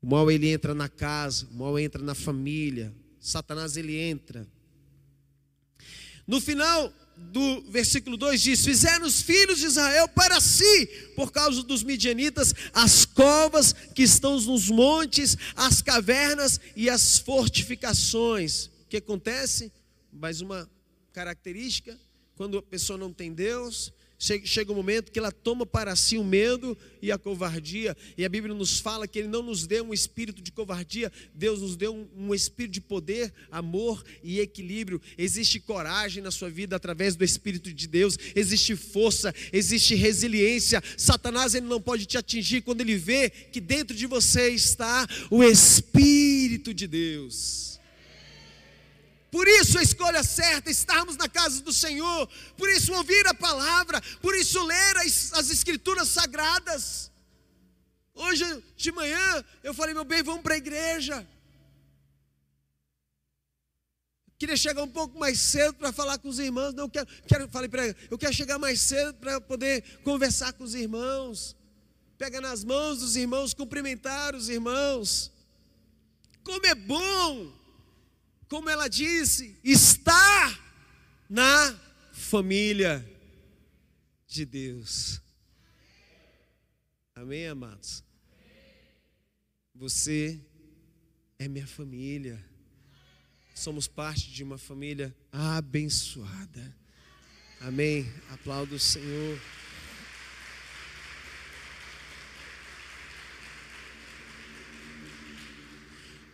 O 0.00 0.06
mal 0.06 0.30
ele 0.30 0.48
entra 0.48 0.74
na 0.74 0.88
casa, 0.88 1.46
o 1.50 1.54
mal 1.54 1.78
entra 1.78 2.02
na 2.02 2.14
família. 2.14 2.94
Satanás 3.18 3.76
ele 3.76 3.96
entra. 3.96 4.46
No 6.26 6.40
final 6.40 6.92
do 7.16 7.62
versículo 7.70 8.16
2 8.16 8.40
diz: 8.40 8.64
Fizeram 8.64 9.06
os 9.06 9.22
filhos 9.22 9.58
de 9.58 9.66
Israel 9.66 10.08
para 10.08 10.40
si, 10.40 10.86
por 11.14 11.32
causa 11.32 11.62
dos 11.62 11.82
midianitas, 11.82 12.54
as 12.72 13.04
covas 13.04 13.72
que 13.72 14.02
estão 14.02 14.38
nos 14.40 14.68
montes, 14.68 15.36
as 15.54 15.80
cavernas 15.80 16.60
e 16.74 16.90
as 16.90 17.18
fortificações. 17.18 18.66
O 18.66 18.88
que 18.88 18.98
acontece? 18.98 19.72
Mais 20.12 20.40
uma 20.40 20.68
característica: 21.16 21.98
quando 22.36 22.58
a 22.58 22.62
pessoa 22.62 22.98
não 22.98 23.10
tem 23.10 23.32
Deus, 23.32 23.90
Chega 24.18 24.72
um 24.72 24.76
momento 24.76 25.12
que 25.12 25.18
ela 25.18 25.30
toma 25.30 25.66
para 25.66 25.94
si 25.94 26.16
o 26.16 26.24
medo 26.24 26.76
e 27.02 27.12
a 27.12 27.18
covardia, 27.18 27.94
e 28.16 28.24
a 28.24 28.28
Bíblia 28.30 28.54
nos 28.54 28.80
fala 28.80 29.06
que 29.06 29.18
Ele 29.18 29.28
não 29.28 29.42
nos 29.42 29.66
deu 29.66 29.84
um 29.84 29.92
espírito 29.92 30.40
de 30.40 30.50
covardia, 30.50 31.12
Deus 31.34 31.60
nos 31.60 31.76
deu 31.76 31.94
um, 31.94 32.08
um, 32.16 32.34
espírito 32.34 32.72
de 32.72 32.80
poder, 32.80 33.30
amor 33.50 34.02
e 34.24 34.40
equilíbrio. 34.40 35.02
Existe 35.18 35.60
coragem 35.60 36.22
na 36.22 36.30
sua 36.30 36.48
vida 36.48 36.74
através 36.74 37.14
do 37.14 37.24
Espírito 37.24 37.70
de 37.70 37.86
Deus, 37.86 38.16
existe 38.34 38.74
força, 38.74 39.34
existe 39.52 39.94
resiliência. 39.94 40.82
Satanás 40.96 41.54
ele 41.54 41.66
não 41.66 41.80
pode 41.80 42.06
te 42.06 42.16
atingir 42.16 42.62
quando 42.62 42.80
ele 42.80 42.96
vê 42.96 43.28
que 43.28 43.60
dentro 43.60 43.94
de 43.94 44.06
você 44.06 44.48
está 44.48 45.06
o 45.30 45.44
Espírito 45.44 46.72
de 46.72 46.86
Deus. 46.86 47.75
Por 49.30 49.46
isso 49.48 49.78
a 49.78 49.82
escolha 49.82 50.22
certa 50.22 50.70
estarmos 50.70 51.16
na 51.16 51.28
casa 51.28 51.62
do 51.62 51.72
Senhor, 51.72 52.28
por 52.56 52.68
isso 52.70 52.92
ouvir 52.92 53.26
a 53.26 53.34
palavra, 53.34 54.00
por 54.22 54.34
isso 54.34 54.62
ler 54.62 54.96
as, 54.98 55.32
as 55.32 55.50
escrituras 55.50 56.08
sagradas. 56.08 57.10
Hoje 58.14 58.44
de 58.76 58.92
manhã 58.92 59.44
eu 59.62 59.74
falei, 59.74 59.94
meu 59.94 60.04
bem, 60.04 60.22
vamos 60.22 60.42
para 60.42 60.54
a 60.54 60.58
igreja. 60.58 61.26
Queria 64.38 64.56
chegar 64.56 64.82
um 64.82 64.88
pouco 64.88 65.18
mais 65.18 65.40
cedo 65.40 65.74
para 65.74 65.92
falar 65.92 66.18
com 66.18 66.28
os 66.28 66.38
irmãos. 66.38 66.74
Não 66.74 66.88
quero, 66.88 67.06
quero 67.26 67.48
falei 67.48 67.68
para 67.68 67.86
ele, 67.86 67.96
eu 68.10 68.18
quero 68.18 68.32
chegar 68.32 68.58
mais 68.58 68.80
cedo 68.80 69.14
para 69.14 69.40
poder 69.40 69.82
conversar 70.04 70.52
com 70.52 70.62
os 70.62 70.74
irmãos. 70.74 71.56
Pega 72.16 72.40
nas 72.40 72.64
mãos 72.64 73.00
dos 73.00 73.16
irmãos, 73.16 73.52
cumprimentar 73.52 74.34
os 74.34 74.48
irmãos. 74.48 75.32
Como 76.42 76.64
é 76.64 76.74
bom 76.74 77.52
como 78.48 78.70
ela 78.70 78.88
disse, 78.88 79.58
está 79.62 80.58
na 81.28 81.78
família 82.12 83.04
de 84.26 84.44
Deus. 84.44 85.20
Amém, 87.14 87.48
amados? 87.48 88.04
Você 89.74 90.40
é 91.38 91.48
minha 91.48 91.66
família. 91.66 92.42
Somos 93.54 93.88
parte 93.88 94.30
de 94.30 94.44
uma 94.44 94.58
família 94.58 95.14
abençoada. 95.32 96.76
Amém. 97.60 98.06
Aplauda 98.30 98.74
o 98.74 98.78
Senhor. 98.78 99.40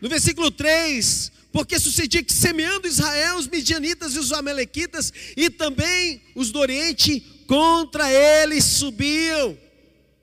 No 0.03 0.09
versículo 0.09 0.51
3, 0.51 1.31
porque 1.53 1.79
sucedia 1.79 2.25
que 2.25 2.33
semeando 2.33 2.89
Israel, 2.89 3.37
os 3.37 3.47
midianitas 3.47 4.17
e 4.17 4.19
os 4.19 4.33
amalequitas, 4.33 5.13
e 5.37 5.49
também 5.49 6.21
os 6.35 6.51
do 6.51 6.59
Oriente, 6.59 7.21
contra 7.47 8.11
eles 8.11 8.65
subiam. 8.65 9.57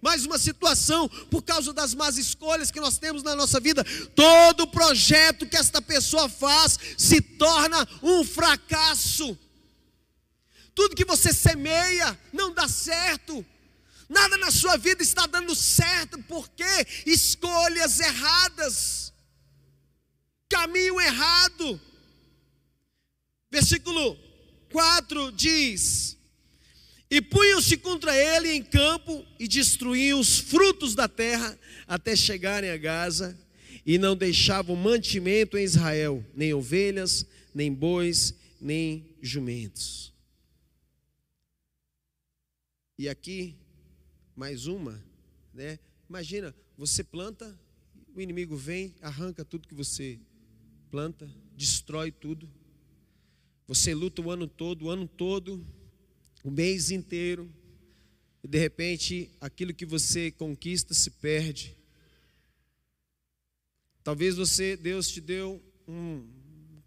Mais 0.01 0.25
uma 0.25 0.37
situação, 0.37 1.07
por 1.31 1.43
causa 1.43 1.71
das 1.71 1.93
más 1.93 2.17
escolhas 2.17 2.71
que 2.71 2.79
nós 2.81 2.97
temos 2.97 3.23
na 3.23 3.33
nossa 3.37 3.57
vida, 3.57 3.85
todo 4.13 4.67
projeto 4.67 5.47
que 5.47 5.55
esta 5.55 5.81
pessoa 5.81 6.27
faz 6.27 6.77
se 6.97 7.21
torna 7.21 7.87
um 8.03 8.25
fracasso. 8.25 9.37
Tudo 10.75 10.95
que 10.95 11.05
você 11.05 11.31
semeia 11.31 12.19
não 12.33 12.53
dá 12.53 12.67
certo. 12.67 13.45
Nada 14.09 14.35
na 14.35 14.51
sua 14.51 14.75
vida 14.75 15.01
está 15.01 15.25
dando 15.25 15.55
certo, 15.55 16.21
porque 16.27 16.65
escolhas 17.05 18.01
erradas 18.01 19.09
caminho 20.49 20.99
errado. 20.99 21.79
Versículo 23.51 24.17
4 24.71 25.31
diz: 25.31 26.17
E 27.09 27.21
punham-se 27.21 27.77
contra 27.77 28.15
ele 28.15 28.51
em 28.51 28.63
campo 28.63 29.25
e 29.39 29.47
destruíam 29.47 30.19
os 30.19 30.39
frutos 30.39 30.95
da 30.95 31.07
terra 31.07 31.57
até 31.87 32.15
chegarem 32.15 32.69
a 32.69 32.77
Gaza, 32.77 33.37
e 33.85 33.97
não 33.97 34.15
deixavam 34.15 34.75
mantimento 34.75 35.57
em 35.57 35.63
Israel, 35.63 36.23
nem 36.35 36.53
ovelhas, 36.53 37.25
nem 37.53 37.73
bois, 37.73 38.35
nem 38.59 39.15
jumentos. 39.21 40.13
E 42.97 43.07
aqui, 43.07 43.55
mais 44.35 44.67
uma, 44.67 45.01
né? 45.53 45.79
Imagina, 46.07 46.53
você 46.77 47.03
planta, 47.03 47.57
o 48.13 48.19
inimigo 48.19 48.57
vem, 48.57 48.93
arranca 49.01 49.45
tudo 49.45 49.67
que 49.67 49.73
você 49.73 50.19
planta, 50.89 51.29
destrói 51.55 52.11
tudo. 52.11 52.49
Você 53.67 53.93
luta 53.93 54.21
o 54.21 54.31
ano 54.31 54.47
todo, 54.47 54.85
o 54.85 54.89
ano 54.89 55.07
todo, 55.07 55.65
o 56.43 56.49
mês 56.49 56.89
inteiro, 56.91 57.51
e 58.43 58.47
de 58.47 58.57
repente 58.57 59.29
aquilo 59.39 59.73
que 59.73 59.85
você 59.85 60.31
conquista 60.31 60.93
se 60.93 61.11
perde. 61.11 61.75
Talvez 64.03 64.35
você, 64.35 64.75
Deus 64.75 65.09
te 65.09 65.21
deu 65.21 65.61
um 65.87 66.25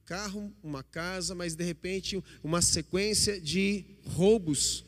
carro, 0.05 0.53
uma 0.63 0.83
casa, 0.83 1.35
mas 1.35 1.55
de 1.55 1.65
repente 1.65 2.23
uma 2.43 2.61
sequência 2.61 3.41
de 3.41 3.85
roubos, 4.05 4.85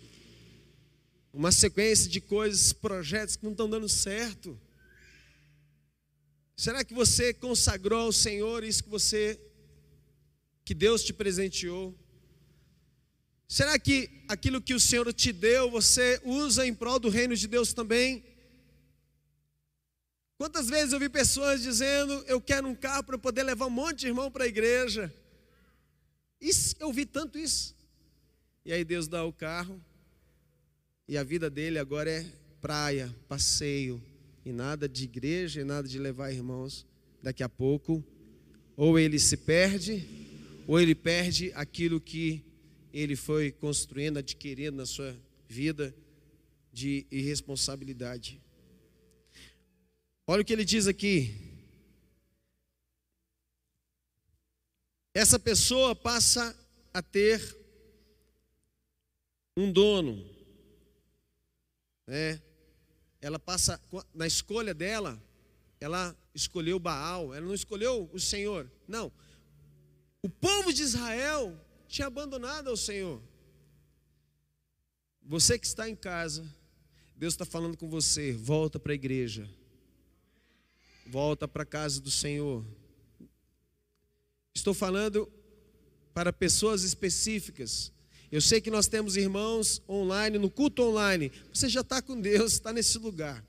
uma 1.33 1.52
sequência 1.52 2.11
de 2.11 2.21
coisas, 2.21 2.73
projetos 2.73 3.37
que 3.37 3.44
não 3.44 3.52
estão 3.52 3.68
dando 3.68 3.88
certo. 3.88 4.59
Será 6.56 6.84
que 6.84 6.94
você 6.94 7.34
consagrou 7.34 8.00
ao 8.00 8.12
Senhor 8.12 8.62
isso 8.62 8.84
que 8.84 8.88
você, 8.88 9.40
que 10.64 10.75
Deus 10.75 11.02
te 11.02 11.12
presenteou? 11.12 11.94
Será 13.49 13.78
que 13.78 14.25
aquilo 14.28 14.61
que 14.61 14.75
o 14.75 14.80
Senhor 14.80 15.12
te 15.12 15.32
deu, 15.32 15.70
você 15.70 16.20
usa 16.25 16.66
em 16.66 16.75
prol 16.75 16.99
do 16.99 17.08
reino 17.08 17.37
de 17.37 17.46
Deus 17.46 17.73
também? 17.73 18.25
Quantas 20.37 20.68
vezes 20.68 20.92
eu 20.92 21.00
vi 21.00 21.08
pessoas 21.08 21.62
dizendo: 21.62 22.12
Eu 22.26 22.40
quero 22.40 22.66
um 22.66 22.75
carro 22.75 23.04
para 23.04 23.18
poder 23.18 23.42
levar 23.42 23.66
um 23.66 23.70
monte 23.70 24.00
de 24.00 24.06
irmão 24.08 24.30
para 24.30 24.44
a 24.44 24.49
igreja. 24.49 25.12
Isso, 26.40 26.76
eu 26.78 26.92
vi 26.92 27.04
tanto 27.04 27.38
isso. 27.38 27.75
E 28.64 28.73
aí 28.73 28.84
Deus 28.84 29.06
dá 29.08 29.25
o 29.25 29.32
carro, 29.32 29.80
e 31.06 31.18
a 31.18 31.23
vida 31.23 31.50
dele 31.50 31.78
agora 31.78 32.11
é 32.11 32.25
praia, 32.61 33.14
passeio, 33.28 34.02
e 34.44 34.52
nada 34.52 34.88
de 34.88 35.04
igreja, 35.04 35.60
e 35.60 35.64
nada 35.64 35.88
de 35.88 35.98
levar 35.98 36.32
irmãos. 36.32 36.86
Daqui 37.22 37.42
a 37.42 37.48
pouco, 37.48 38.04
ou 38.76 38.98
ele 38.98 39.18
se 39.18 39.36
perde, 39.36 40.06
ou 40.66 40.78
ele 40.78 40.94
perde 40.94 41.50
aquilo 41.54 42.00
que 42.00 42.44
ele 42.92 43.16
foi 43.16 43.50
construindo, 43.50 44.18
adquirindo 44.18 44.76
na 44.76 44.86
sua 44.86 45.16
vida 45.48 45.94
de 46.72 47.06
irresponsabilidade. 47.10 48.40
Olha 50.26 50.42
o 50.42 50.44
que 50.44 50.52
ele 50.52 50.64
diz 50.64 50.86
aqui. 50.86 51.34
Essa 55.14 55.38
pessoa 55.38 55.94
passa 55.94 56.56
a 56.92 57.00
ter 57.00 57.56
um 59.56 59.70
dono, 59.70 60.24
né? 62.06 62.42
Ela 63.25 63.38
passa 63.38 63.81
na 64.12 64.26
escolha 64.26 64.75
dela, 64.75 65.19
ela 65.81 66.14
escolheu 66.35 66.78
Baal, 66.78 67.33
ela 67.33 67.47
não 67.47 67.54
escolheu 67.54 68.11
o 68.12 68.21
Senhor. 68.21 68.71
Não. 68.87 69.11
O 70.21 70.28
povo 70.28 70.75
de 70.75 70.83
Israel 70.83 71.59
tinha 71.88 72.07
abandonado 72.07 72.69
ao 72.69 72.76
Senhor. 72.76 73.23
Você 75.23 75.59
que 75.59 75.66
está 75.66 75.88
em 75.88 75.97
casa, 75.97 76.45
Deus 77.16 77.33
está 77.33 77.47
falando 77.47 77.78
com 77.78 77.88
você, 77.88 78.31
volta 78.35 78.78
para 78.78 78.93
a 78.93 78.95
igreja. 78.95 79.49
Volta 81.07 81.49
para 81.49 81.62
a 81.62 81.66
casa 81.66 82.02
do 82.02 82.11
Senhor. 82.11 82.62
Estou 84.54 84.75
falando 84.75 85.33
para 86.12 86.31
pessoas 86.31 86.83
específicas. 86.83 87.90
Eu 88.35 88.41
sei 88.41 88.61
que 88.61 88.69
nós 88.69 88.88
temos 88.88 89.17
irmãos 89.17 89.81
online, 89.88 90.41
no 90.41 90.50
culto 90.50 90.83
online. 90.83 91.31
Você 91.53 91.69
já 91.69 91.83
está 91.83 92.03
com 92.03 92.21
Deus, 92.21 92.55
está 92.55 92.73
nesse 92.73 92.99
lugar. 92.99 93.45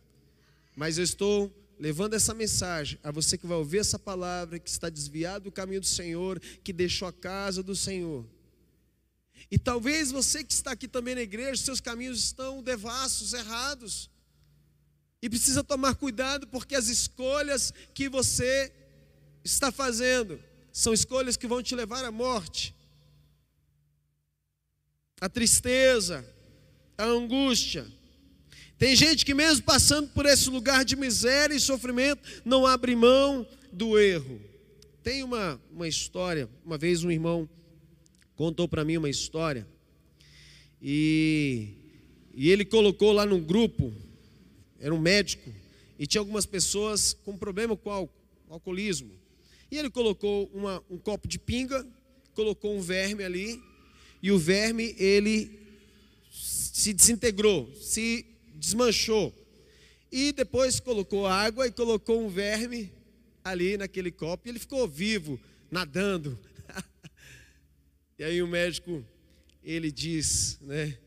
Mas 0.76 1.00
eu 1.00 1.04
estou 1.04 1.52
levando 1.80 2.14
essa 2.14 2.36
mensagem 2.36 3.00
a 3.04 3.10
você 3.10 3.36
que 3.36 3.48
vai 3.48 3.58
ouvir 3.58 3.80
essa 3.80 3.98
palavra, 3.98 4.60
que 4.60 4.70
está 4.70 4.88
desviado 4.88 5.46
do 5.46 5.52
caminho 5.52 5.82
do 5.82 5.88
Senhor, 5.88 6.40
que 6.40 6.72
deixou 6.72 7.08
a 7.08 7.12
casa 7.12 7.64
do 7.64 7.76
Senhor. 7.76 8.28
E 9.50 9.58
talvez 9.58 10.12
você 10.12 10.44
que 10.44 10.54
está 10.54 10.74
aqui 10.74 10.88
também 10.88 11.16
na 11.16 11.22
igreja, 11.22 11.64
seus 11.64 11.82
caminhos 11.82 12.20
estão 12.20 12.62
devassos, 12.62 13.34
errados. 13.34 14.08
E 15.20 15.28
precisa 15.28 15.64
tomar 15.64 15.96
cuidado 15.96 16.46
porque 16.46 16.76
as 16.76 16.90
escolhas 16.90 17.74
que 17.92 18.08
você 18.08 18.72
está 19.44 19.72
fazendo 19.72 20.40
são 20.72 20.94
escolhas 20.94 21.36
que 21.36 21.48
vão 21.48 21.64
te 21.64 21.74
levar 21.74 22.06
à 22.06 22.12
morte. 22.12 22.75
A 25.20 25.30
tristeza, 25.30 26.26
a 26.98 27.06
angústia. 27.06 27.86
Tem 28.78 28.96
gente 28.96 29.26
que, 29.26 29.34
mesmo 29.34 29.64
passando 29.64 30.10
por 30.10 30.26
esse 30.26 30.50
lugar 30.50 30.84
de 30.84 30.96
miséria 30.96 31.56
e 31.56 31.60
sofrimento, 31.60 32.22
não 32.44 32.66
abre 32.66 32.96
mão 32.96 33.48
do 33.72 33.98
erro. 33.98 34.42
Tem 35.02 35.24
uma, 35.24 35.62
uma 35.72 35.88
história, 35.88 36.50
uma 36.66 36.78
vez 36.78 37.04
um 37.04 37.12
irmão 37.12 37.48
contou 38.36 38.68
para 38.68 38.84
mim 38.84 38.98
uma 38.98 39.10
história, 39.10 39.66
e, 40.82 41.70
e 42.34 42.50
ele 42.52 42.66
colocou 42.66 43.14
lá 43.14 43.26
no 43.26 43.40
grupo 43.40 43.94
era 44.80 44.94
um 44.94 45.00
médico, 45.00 45.52
e 45.98 46.06
tinha 46.06 46.20
algumas 46.20 46.46
pessoas 46.46 47.14
com 47.26 47.36
problema 47.38 47.76
com 47.76 47.90
o 47.90 48.10
alcoolismo. 48.50 49.12
E 49.72 49.78
ele 49.80 49.90
colocou 49.90 50.50
uma, 50.54 50.84
um 50.90 50.98
copo 50.98 51.28
de 51.28 51.40
pinga, 51.40 51.84
colocou 52.34 52.76
um 52.78 52.82
verme 52.82 53.24
ali, 53.24 53.60
e 54.26 54.32
o 54.32 54.40
verme 54.40 54.96
ele 54.98 55.52
se 56.32 56.92
desintegrou, 56.92 57.72
se 57.80 58.26
desmanchou. 58.56 59.32
E 60.12 60.32
depois 60.32 60.80
colocou 60.80 61.28
água 61.28 61.68
e 61.68 61.72
colocou 61.72 62.26
um 62.26 62.28
verme 62.28 62.92
ali 63.44 63.78
naquele 63.78 64.10
copo, 64.10 64.48
e 64.48 64.50
ele 64.50 64.58
ficou 64.58 64.88
vivo, 64.88 65.40
nadando. 65.70 66.40
e 68.18 68.24
aí 68.24 68.42
o 68.42 68.48
médico, 68.48 69.06
ele 69.64 69.92
diz, 69.92 70.58
né? 70.60 70.98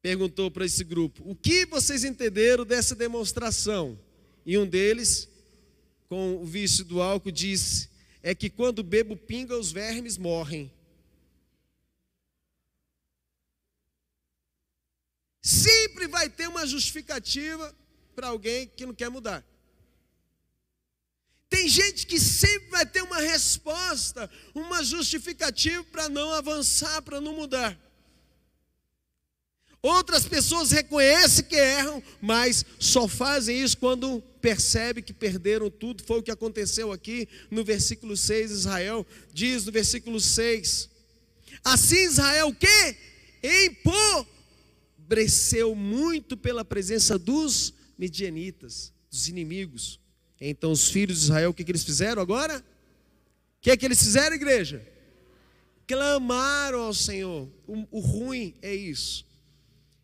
perguntou 0.00 0.50
para 0.50 0.64
esse 0.64 0.82
grupo: 0.82 1.22
O 1.26 1.34
que 1.34 1.66
vocês 1.66 2.02
entenderam 2.02 2.64
dessa 2.64 2.94
demonstração? 2.94 3.98
E 4.46 4.56
um 4.56 4.66
deles, 4.66 5.28
com 6.08 6.36
o 6.36 6.46
vício 6.46 6.82
do 6.82 7.02
álcool, 7.02 7.30
disse: 7.30 7.90
É 8.22 8.34
que 8.34 8.48
quando 8.48 8.82
bebo 8.82 9.18
pinga, 9.18 9.54
os 9.54 9.70
vermes 9.70 10.16
morrem. 10.16 10.72
Sempre 15.98 16.12
vai 16.12 16.28
ter 16.28 16.46
uma 16.46 16.64
justificativa 16.64 17.74
para 18.14 18.28
alguém 18.28 18.68
que 18.68 18.86
não 18.86 18.94
quer 18.94 19.08
mudar. 19.08 19.44
Tem 21.50 21.68
gente 21.68 22.06
que 22.06 22.20
sempre 22.20 22.70
vai 22.70 22.86
ter 22.86 23.02
uma 23.02 23.18
resposta, 23.18 24.30
uma 24.54 24.84
justificativa 24.84 25.82
para 25.90 26.08
não 26.08 26.32
avançar, 26.32 27.02
para 27.02 27.20
não 27.20 27.34
mudar. 27.34 27.76
Outras 29.82 30.24
pessoas 30.24 30.70
reconhecem 30.70 31.44
que 31.44 31.56
erram, 31.56 32.00
mas 32.20 32.64
só 32.78 33.08
fazem 33.08 33.60
isso 33.60 33.76
quando 33.78 34.22
percebem 34.40 35.02
que 35.02 35.12
perderam 35.12 35.68
tudo. 35.68 36.04
Foi 36.04 36.20
o 36.20 36.22
que 36.22 36.30
aconteceu 36.30 36.92
aqui 36.92 37.28
no 37.50 37.64
versículo 37.64 38.16
6. 38.16 38.52
Israel 38.52 39.04
diz 39.32 39.64
no 39.64 39.72
versículo 39.72 40.20
6: 40.20 40.88
Assim 41.64 42.04
Israel 42.04 42.54
que 42.54 42.96
empobreceu 45.08 45.74
muito 45.74 46.36
pela 46.36 46.62
presença 46.62 47.18
dos 47.18 47.72
medianitas, 47.96 48.92
dos 49.10 49.26
inimigos. 49.26 49.98
Então 50.38 50.70
os 50.70 50.90
filhos 50.90 51.18
de 51.18 51.24
Israel, 51.24 51.50
o 51.50 51.54
que, 51.54 51.64
que 51.64 51.70
eles 51.70 51.82
fizeram 51.82 52.20
agora? 52.20 52.58
O 52.58 53.60
que, 53.62 53.70
é 53.70 53.76
que 53.76 53.86
eles 53.86 53.98
fizeram, 53.98 54.36
igreja? 54.36 54.86
Clamaram 55.86 56.80
ao 56.80 56.94
Senhor. 56.94 57.48
O, 57.66 57.86
o 57.90 58.00
ruim 58.00 58.54
é 58.60 58.74
isso 58.74 59.26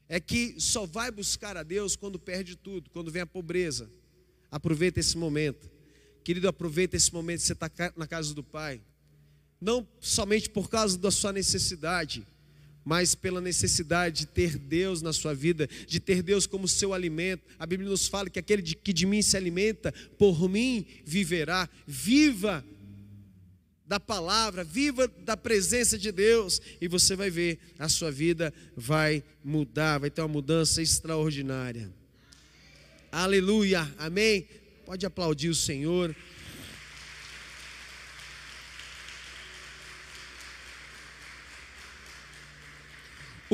é 0.07 0.21
que 0.21 0.61
só 0.61 0.85
vai 0.87 1.11
buscar 1.11 1.57
a 1.57 1.63
Deus 1.63 1.97
quando 1.97 2.19
perde 2.19 2.57
tudo, 2.57 2.91
quando 2.91 3.11
vem 3.11 3.23
a 3.23 3.27
pobreza. 3.27 3.91
Aproveita 4.51 5.01
esse 5.01 5.17
momento. 5.17 5.69
Querido, 6.23 6.47
aproveita 6.47 6.95
esse 6.95 7.13
momento 7.13 7.41
que 7.41 7.47
você 7.47 7.55
está 7.55 7.71
na 7.97 8.07
casa 8.07 8.35
do 8.35 8.45
Pai. 8.45 8.83
Não 9.61 9.89
somente 10.01 10.51
por 10.51 10.69
causa 10.69 10.99
da 10.99 11.11
sua 11.11 11.33
necessidade, 11.33 12.27
mas 12.85 13.15
pela 13.15 13.41
necessidade 13.41 14.21
de 14.21 14.27
ter 14.27 14.59
Deus 14.59 15.01
na 15.01 15.13
sua 15.13 15.35
vida, 15.35 15.69
de 15.87 15.99
ter 15.99 16.23
Deus 16.23 16.47
como 16.47 16.69
seu 16.69 16.93
alimento. 16.93 17.43
A 17.59 17.65
Bíblia 17.65 17.89
nos 17.89 18.07
fala 18.07 18.29
que 18.29 18.39
aquele 18.39 18.63
que 18.63 18.93
de 18.93 19.07
mim 19.07 19.23
se 19.23 19.37
alimenta, 19.37 19.93
por 20.19 20.49
mim 20.49 20.85
viverá. 21.05 21.69
Viva 21.87 22.65
da 23.87 24.01
palavra, 24.01 24.65
viva 24.65 25.07
da 25.07 25.37
presença 25.37 25.99
de 25.99 26.11
Deus, 26.11 26.61
e 26.81 26.89
você 26.89 27.15
vai 27.15 27.31
ver, 27.31 27.59
a 27.79 27.89
sua 27.89 28.11
vida 28.11 28.53
vai 28.77 29.23
mudar, 29.43 29.99
vai 29.99 30.11
ter 30.11 30.23
uma 30.23 30.29
mudança 30.29 30.81
extraordinária. 30.83 31.91
Aleluia, 33.13 33.89
amém. 33.99 34.47
Pode 34.85 35.07
aplaudir 35.07 35.49
o 35.49 35.55
Senhor. 35.55 36.15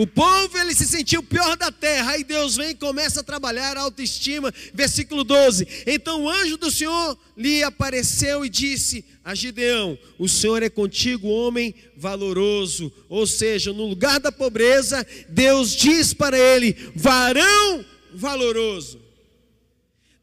O 0.00 0.06
povo 0.06 0.56
ele 0.56 0.74
se 0.74 0.86
sentiu 0.86 1.22
pior 1.22 1.58
da 1.58 1.70
terra, 1.70 2.12
aí 2.12 2.24
Deus 2.24 2.56
vem 2.56 2.70
e 2.70 2.74
começa 2.74 3.20
a 3.20 3.22
trabalhar 3.22 3.76
a 3.76 3.82
autoestima. 3.82 4.50
Versículo 4.72 5.22
12: 5.22 5.68
Então 5.86 6.24
o 6.24 6.30
anjo 6.30 6.56
do 6.56 6.70
Senhor 6.70 7.18
lhe 7.36 7.62
apareceu 7.62 8.42
e 8.42 8.48
disse 8.48 9.04
a 9.22 9.34
Gideão: 9.34 9.98
O 10.18 10.26
Senhor 10.26 10.62
é 10.62 10.70
contigo, 10.70 11.28
homem 11.28 11.74
valoroso. 11.98 12.90
Ou 13.10 13.26
seja, 13.26 13.74
no 13.74 13.84
lugar 13.84 14.18
da 14.18 14.32
pobreza, 14.32 15.06
Deus 15.28 15.76
diz 15.76 16.14
para 16.14 16.38
ele: 16.38 16.74
varão 16.96 17.84
valoroso. 18.14 19.02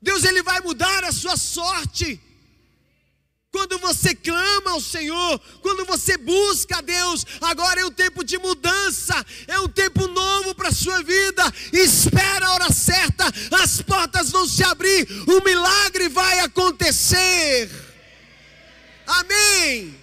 Deus 0.02 0.24
ele 0.24 0.42
vai 0.42 0.60
mudar 0.62 1.04
a 1.04 1.12
sua 1.12 1.38
sorte. 1.38 2.20
Quando 3.58 3.80
você 3.80 4.14
clama 4.14 4.70
ao 4.70 4.80
Senhor, 4.80 5.42
quando 5.64 5.84
você 5.84 6.16
busca 6.16 6.78
a 6.78 6.82
Deus, 6.82 7.26
agora 7.42 7.82
é 7.82 7.86
um 7.86 7.92
tempo 7.92 8.24
de 8.24 8.38
mudança, 8.38 9.26
é 9.48 9.60
um 9.60 9.68
tempo 9.68 10.08
novo 10.08 10.54
para 10.54 10.70
a 10.70 10.72
sua 10.72 11.02
vida. 11.02 11.44
Espera 11.74 12.46
a 12.46 12.54
hora 12.54 12.72
certa, 12.72 13.26
as 13.60 13.82
portas 13.82 14.30
vão 14.30 14.48
se 14.48 14.64
abrir, 14.64 15.08
o 15.28 15.44
milagre 15.44 16.08
vai 16.08 16.38
acontecer. 16.42 17.68
Amém. 19.08 20.00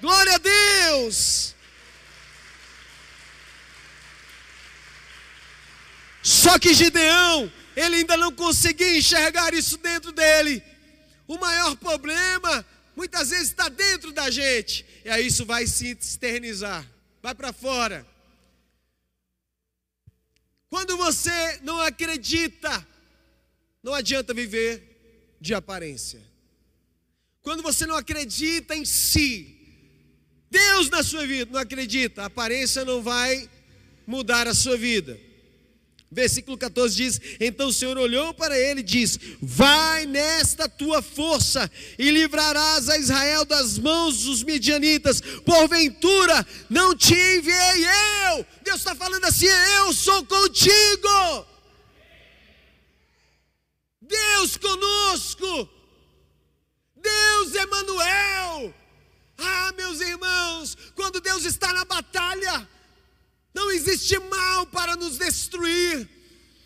Glória 0.00 0.36
a 0.36 0.38
Deus. 0.38 1.52
Só 6.22 6.60
que 6.60 6.72
Gideão, 6.72 7.52
ele 7.74 7.96
ainda 7.96 8.16
não 8.16 8.30
conseguia 8.30 8.96
enxergar 8.96 9.52
isso 9.52 9.78
dentro 9.78 10.12
dele. 10.12 10.62
O 11.26 11.38
maior 11.38 11.74
problema 11.76 12.64
muitas 12.96 13.30
vezes 13.30 13.48
está 13.48 13.68
dentro 13.68 14.12
da 14.12 14.30
gente, 14.30 14.84
e 15.04 15.08
aí 15.08 15.26
isso 15.26 15.44
vai 15.44 15.66
se 15.66 15.88
externizar, 15.88 16.86
vai 17.22 17.34
para 17.34 17.52
fora. 17.52 18.06
Quando 20.68 20.96
você 20.96 21.60
não 21.62 21.80
acredita, 21.80 22.86
não 23.82 23.94
adianta 23.94 24.34
viver 24.34 25.36
de 25.40 25.54
aparência. 25.54 26.20
Quando 27.42 27.62
você 27.62 27.86
não 27.86 27.96
acredita 27.96 28.74
em 28.74 28.84
si, 28.84 29.54
Deus 30.50 30.88
na 30.88 31.02
sua 31.02 31.26
vida, 31.26 31.52
não 31.52 31.60
acredita, 31.60 32.22
a 32.22 32.26
aparência 32.26 32.84
não 32.84 33.02
vai 33.02 33.48
mudar 34.06 34.48
a 34.48 34.54
sua 34.54 34.76
vida. 34.76 35.18
Versículo 36.14 36.56
14 36.56 36.94
diz: 36.94 37.20
Então 37.40 37.68
o 37.68 37.72
Senhor 37.72 37.98
olhou 37.98 38.32
para 38.32 38.56
ele 38.56 38.80
e 38.80 38.84
disse: 38.84 39.36
Vai 39.42 40.06
nesta 40.06 40.68
tua 40.68 41.02
força 41.02 41.68
e 41.98 42.08
livrarás 42.08 42.88
a 42.88 42.96
Israel 42.96 43.44
das 43.44 43.76
mãos 43.76 44.22
dos 44.22 44.44
midianitas. 44.44 45.20
Porventura 45.44 46.46
não 46.70 46.94
te 46.94 47.14
enviei 47.14 47.84
eu. 48.28 48.46
Deus 48.62 48.78
está 48.78 48.94
falando 48.94 49.24
assim: 49.24 49.46
Eu 49.46 49.92
sou 49.92 50.24
contigo. 50.24 51.46
Deus 54.00 54.56
conosco. 54.56 55.68
Deus 56.94 57.54
Emanuel. 57.56 58.72
Ah, 59.36 59.72
meus 59.76 60.00
irmãos, 60.00 60.78
quando 60.94 61.20
Deus 61.20 61.44
está 61.44 61.72
na 61.72 61.84
batalha, 61.84 62.68
não 63.54 63.70
existe 63.70 64.18
mal 64.18 64.66
para 64.66 64.96
nos 64.96 65.16
destruir. 65.16 66.08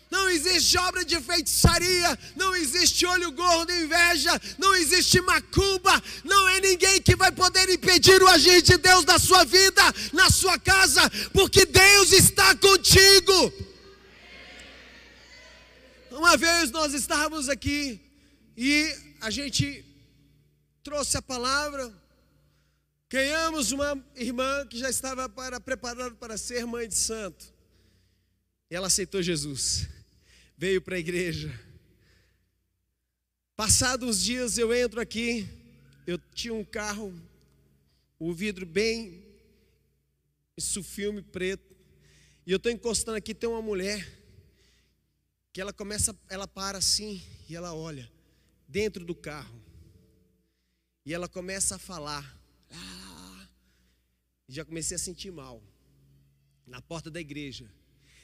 Não 0.09 0.27
existe 0.27 0.75
obra 0.79 1.05
de 1.05 1.21
feitiçaria, 1.21 2.17
não 2.35 2.55
existe 2.55 3.05
olho 3.05 3.31
gordo, 3.31 3.71
inveja, 3.71 4.41
não 4.57 4.73
existe 4.73 5.21
macumba, 5.21 6.01
não 6.23 6.49
é 6.49 6.59
ninguém 6.59 6.99
que 6.99 7.15
vai 7.15 7.31
poder 7.31 7.69
impedir 7.69 8.19
o 8.23 8.27
agir 8.27 8.63
de 8.63 8.75
Deus 8.77 9.05
na 9.05 9.19
sua 9.19 9.45
vida, 9.45 9.83
na 10.11 10.31
sua 10.31 10.57
casa, 10.57 11.07
porque 11.31 11.63
Deus 11.63 12.11
está 12.11 12.55
contigo. 12.55 13.53
Uma 16.09 16.35
vez 16.35 16.71
nós 16.71 16.95
estávamos 16.95 17.47
aqui 17.47 18.01
e 18.57 18.91
a 19.21 19.29
gente 19.29 19.85
trouxe 20.83 21.17
a 21.17 21.21
palavra, 21.21 21.93
Ganhamos 23.09 23.71
uma 23.71 24.05
irmã 24.15 24.67
que 24.67 24.77
já 24.77 24.87
estava 24.87 25.27
para, 25.27 25.59
preparada 25.59 26.13
para 26.15 26.37
ser 26.37 26.65
mãe 26.65 26.87
de 26.87 26.95
santo. 26.95 27.51
E 28.69 28.75
ela 28.75 28.85
aceitou 28.85 29.21
Jesus. 29.21 29.87
Veio 30.55 30.79
para 30.79 30.95
a 30.95 30.99
igreja. 30.99 31.51
Passados 33.55 34.07
uns 34.07 34.23
dias 34.23 34.57
eu 34.59 34.73
entro 34.73 35.01
aqui. 35.01 35.49
Eu 36.05 36.19
tinha 36.33 36.53
um 36.53 36.63
carro, 36.63 37.13
o 38.17 38.33
vidro 38.33 38.65
bem, 38.65 39.23
isso 40.55 40.83
filme 40.83 41.21
preto. 41.21 41.75
E 42.45 42.51
eu 42.51 42.57
estou 42.57 42.71
encostando 42.71 43.17
aqui, 43.17 43.33
tem 43.33 43.49
uma 43.49 43.61
mulher 43.61 44.07
que 45.51 45.59
ela 45.59 45.73
começa, 45.73 46.15
ela 46.29 46.47
para 46.47 46.77
assim 46.77 47.21
e 47.47 47.55
ela 47.55 47.73
olha 47.73 48.09
dentro 48.67 49.03
do 49.03 49.15
carro. 49.15 49.61
E 51.05 51.13
ela 51.13 51.27
começa 51.27 51.75
a 51.75 51.79
falar. 51.79 52.38
Já 54.47 54.65
comecei 54.65 54.95
a 54.95 54.99
sentir 54.99 55.31
mal. 55.31 55.63
Na 56.65 56.81
porta 56.81 57.09
da 57.09 57.19
igreja. 57.19 57.71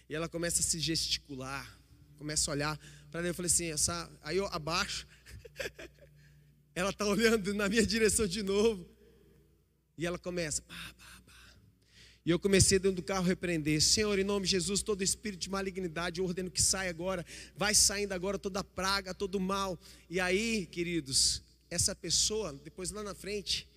E 0.09 0.15
ela 0.15 0.27
começa 0.27 0.59
a 0.59 0.63
se 0.63 0.79
gesticular. 0.79 1.79
Começa 2.17 2.49
a 2.49 2.53
olhar 2.53 2.79
para 3.11 3.21
mim. 3.21 3.29
Eu 3.29 3.33
falei 3.33 3.51
assim: 3.51 3.65
essa... 3.65 4.09
aí 4.21 4.37
eu 4.37 4.47
abaixo. 4.47 5.07
ela 6.73 6.89
está 6.89 7.05
olhando 7.05 7.53
na 7.53 7.69
minha 7.69 7.85
direção 7.85 8.27
de 8.27 8.43
novo. 8.43 8.87
E 9.97 10.05
ela 10.05 10.17
começa. 10.17 10.61
Pá, 10.63 10.93
pá. 10.97 11.15
E 12.25 12.31
eu 12.31 12.39
comecei 12.39 12.79
dentro 12.79 12.95
do 12.95 13.03
carro 13.03 13.23
a 13.23 13.27
repreender: 13.27 13.79
Senhor, 13.79 14.17
em 14.17 14.23
nome 14.23 14.45
de 14.45 14.53
Jesus, 14.53 14.81
todo 14.81 15.03
espírito 15.03 15.41
de 15.41 15.49
malignidade, 15.49 16.19
eu 16.19 16.25
ordeno 16.25 16.49
que 16.49 16.61
saia 16.61 16.89
agora. 16.89 17.23
Vai 17.55 17.75
saindo 17.75 18.13
agora 18.13 18.39
toda 18.39 18.63
praga, 18.63 19.13
todo 19.13 19.39
mal. 19.39 19.79
E 20.09 20.19
aí, 20.19 20.65
queridos, 20.65 21.43
essa 21.69 21.95
pessoa, 21.95 22.53
depois 22.63 22.89
lá 22.89 23.03
na 23.03 23.13
frente, 23.13 23.67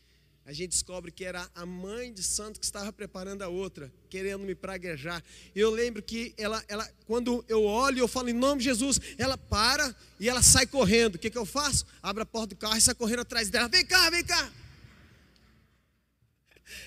a 0.48 0.52
gente 0.54 0.70
descobre 0.70 1.12
que 1.12 1.26
era 1.26 1.46
a 1.54 1.66
mãe 1.66 2.10
de 2.10 2.22
santo 2.22 2.58
que 2.58 2.64
estava 2.64 2.90
preparando 2.90 3.42
a 3.42 3.48
outra, 3.48 3.92
querendo 4.08 4.46
me 4.46 4.54
praguejar. 4.54 5.22
Eu 5.54 5.70
lembro 5.70 6.02
que 6.02 6.32
ela, 6.38 6.64
ela, 6.68 6.90
quando 7.06 7.44
eu 7.46 7.64
olho, 7.64 7.98
eu 7.98 8.08
falo 8.08 8.30
em 8.30 8.32
nome 8.32 8.60
de 8.60 8.64
Jesus, 8.64 8.98
ela 9.18 9.36
para 9.36 9.94
e 10.18 10.26
ela 10.26 10.40
sai 10.40 10.66
correndo. 10.66 11.16
O 11.16 11.18
que, 11.18 11.28
que 11.28 11.36
eu 11.36 11.44
faço? 11.44 11.84
Abro 12.02 12.22
a 12.22 12.26
porta 12.26 12.54
do 12.54 12.56
carro 12.56 12.78
e 12.78 12.80
sai 12.80 12.94
correndo 12.94 13.20
atrás 13.20 13.50
dela. 13.50 13.68
Vem 13.68 13.84
cá, 13.84 14.08
vem 14.08 14.24
cá. 14.24 14.50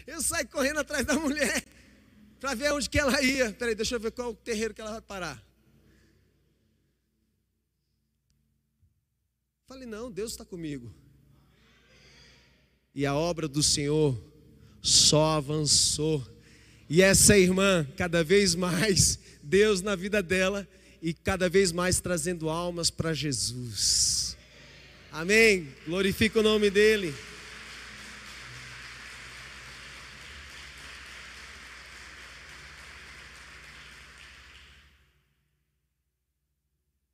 Eu 0.07 0.23
saio 0.23 0.47
correndo 0.47 0.79
atrás 0.79 1.05
da 1.05 1.13
mulher 1.13 1.63
para 2.39 2.55
ver 2.55 2.73
onde 2.73 2.89
que 2.89 2.97
ela 2.97 3.21
ia. 3.21 3.53
Peraí, 3.53 3.75
deixa 3.75 3.93
eu 3.93 3.99
ver 3.99 4.11
qual 4.11 4.31
o 4.31 4.35
terreiro 4.35 4.73
que 4.73 4.81
ela 4.81 4.93
vai 4.93 5.01
parar. 5.01 5.39
Falei, 9.67 9.85
não, 9.85 10.09
Deus 10.11 10.31
está 10.31 10.43
comigo. 10.43 10.91
E 12.93 13.05
a 13.05 13.15
obra 13.15 13.47
do 13.47 13.63
Senhor 13.63 14.21
só 14.81 15.37
avançou. 15.37 16.25
E 16.89 17.01
essa 17.01 17.37
irmã, 17.37 17.87
cada 17.95 18.23
vez 18.23 18.53
mais, 18.53 19.17
Deus 19.41 19.81
na 19.81 19.95
vida 19.95 20.21
dela 20.21 20.67
e 21.01 21.13
cada 21.13 21.49
vez 21.49 21.71
mais 21.71 22.01
trazendo 22.01 22.49
almas 22.49 22.89
para 22.89 23.13
Jesus. 23.13 24.37
Amém. 25.11 25.73
Glorifica 25.87 26.39
o 26.39 26.43
nome 26.43 26.69
dele. 26.69 27.13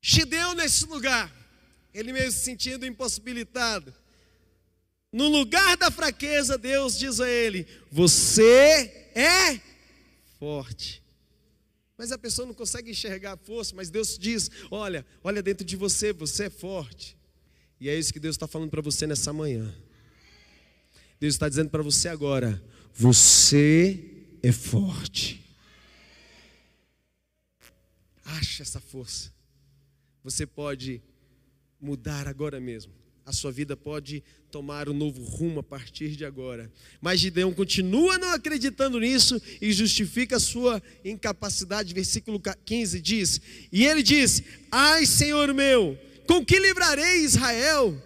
Gideão 0.02 0.56
nesse 0.56 0.86
lugar, 0.86 1.32
ele 1.94 2.12
mesmo 2.12 2.32
se 2.32 2.46
sentindo 2.46 2.86
impossibilitado 2.86 3.94
no 5.18 5.28
lugar 5.30 5.76
da 5.78 5.90
fraqueza, 5.90 6.60
Deus 6.60 6.96
diz 6.96 7.20
a 7.20 7.28
ele: 7.28 7.66
Você 7.92 9.10
é 9.16 9.60
forte. 10.40 11.02
Mas 11.98 12.12
a 12.12 12.20
pessoa 12.20 12.46
não 12.46 12.54
consegue 12.54 12.92
enxergar 12.92 13.34
a 13.34 13.38
força, 13.38 13.76
mas 13.76 13.90
Deus 13.90 14.16
diz: 14.16 14.52
Olha, 14.70 15.04
olha 15.24 15.42
dentro 15.42 15.66
de 15.66 15.76
você, 15.76 16.14
você 16.14 16.44
é 16.46 16.50
forte. 16.52 17.18
E 17.80 17.90
é 17.90 17.98
isso 17.98 18.14
que 18.14 18.20
Deus 18.20 18.36
está 18.36 18.48
falando 18.48 18.70
para 18.70 18.80
você 18.82 19.08
nessa 19.08 19.34
manhã. 19.34 19.74
Deus 21.20 21.34
está 21.34 21.50
dizendo 21.50 21.72
para 21.72 21.82
você 21.82 22.10
agora: 22.10 22.64
Você 22.94 24.28
é 24.44 24.52
forte. 24.52 25.44
Acha 28.24 28.62
essa 28.62 28.80
força. 28.80 29.34
Você 30.24 30.46
pode 30.46 31.02
mudar 31.82 32.28
agora 32.28 32.60
mesmo 32.60 32.94
a 33.28 33.34
sua 33.34 33.52
vida 33.52 33.76
pode 33.76 34.24
tomar 34.50 34.88
um 34.88 34.94
novo 34.94 35.22
rumo 35.22 35.60
a 35.60 35.64
partir 35.64 36.16
de 36.16 36.24
agora. 36.24 36.72
Mas 37.02 37.20
Gideão 37.20 37.54
continua 37.54 38.18
não 38.18 38.30
acreditando 38.30 39.02
nisso 39.02 39.40
e 39.62 39.74
justifica 39.74 40.38
a 40.38 40.40
sua 40.40 40.82
incapacidade. 41.04 41.94
Versículo 41.94 42.42
15 42.64 43.02
diz: 43.02 43.42
E 43.70 43.86
ele 43.86 44.02
diz: 44.02 44.42
Ai, 44.72 45.06
Senhor 45.06 45.54
meu, 45.54 46.00
com 46.26 46.44
que 46.44 46.58
livrarei 46.58 47.18
Israel? 47.18 48.02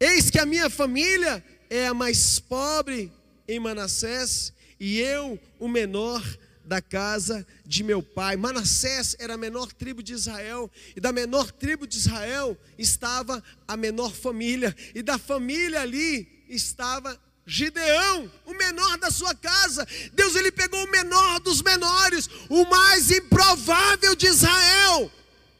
Eis 0.00 0.28
que 0.28 0.40
a 0.40 0.44
minha 0.44 0.68
família 0.68 1.42
é 1.70 1.86
a 1.86 1.94
mais 1.94 2.40
pobre 2.40 3.12
em 3.46 3.60
Manassés 3.60 4.52
e 4.80 4.98
eu 4.98 5.38
o 5.60 5.68
menor 5.68 6.20
da 6.64 6.80
casa 6.80 7.46
de 7.64 7.82
meu 7.82 8.02
pai. 8.02 8.36
Manassés 8.36 9.16
era 9.18 9.34
a 9.34 9.38
menor 9.38 9.72
tribo 9.72 10.02
de 10.02 10.12
Israel, 10.12 10.70
e 10.96 11.00
da 11.00 11.12
menor 11.12 11.50
tribo 11.50 11.86
de 11.86 11.98
Israel 11.98 12.58
estava 12.78 13.42
a 13.68 13.76
menor 13.76 14.12
família, 14.14 14.74
e 14.94 15.02
da 15.02 15.18
família 15.18 15.80
ali 15.80 16.44
estava 16.48 17.20
Gideão, 17.46 18.30
o 18.46 18.54
menor 18.54 18.96
da 18.98 19.10
sua 19.10 19.34
casa. 19.34 19.86
Deus 20.14 20.34
ele 20.34 20.50
pegou 20.50 20.82
o 20.82 20.90
menor 20.90 21.40
dos 21.40 21.60
menores, 21.60 22.28
o 22.48 22.64
mais 22.64 23.10
improvável 23.10 24.14
de 24.14 24.26
Israel, 24.26 25.12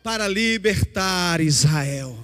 para 0.03 0.27
libertar 0.27 1.41
Israel. 1.41 2.19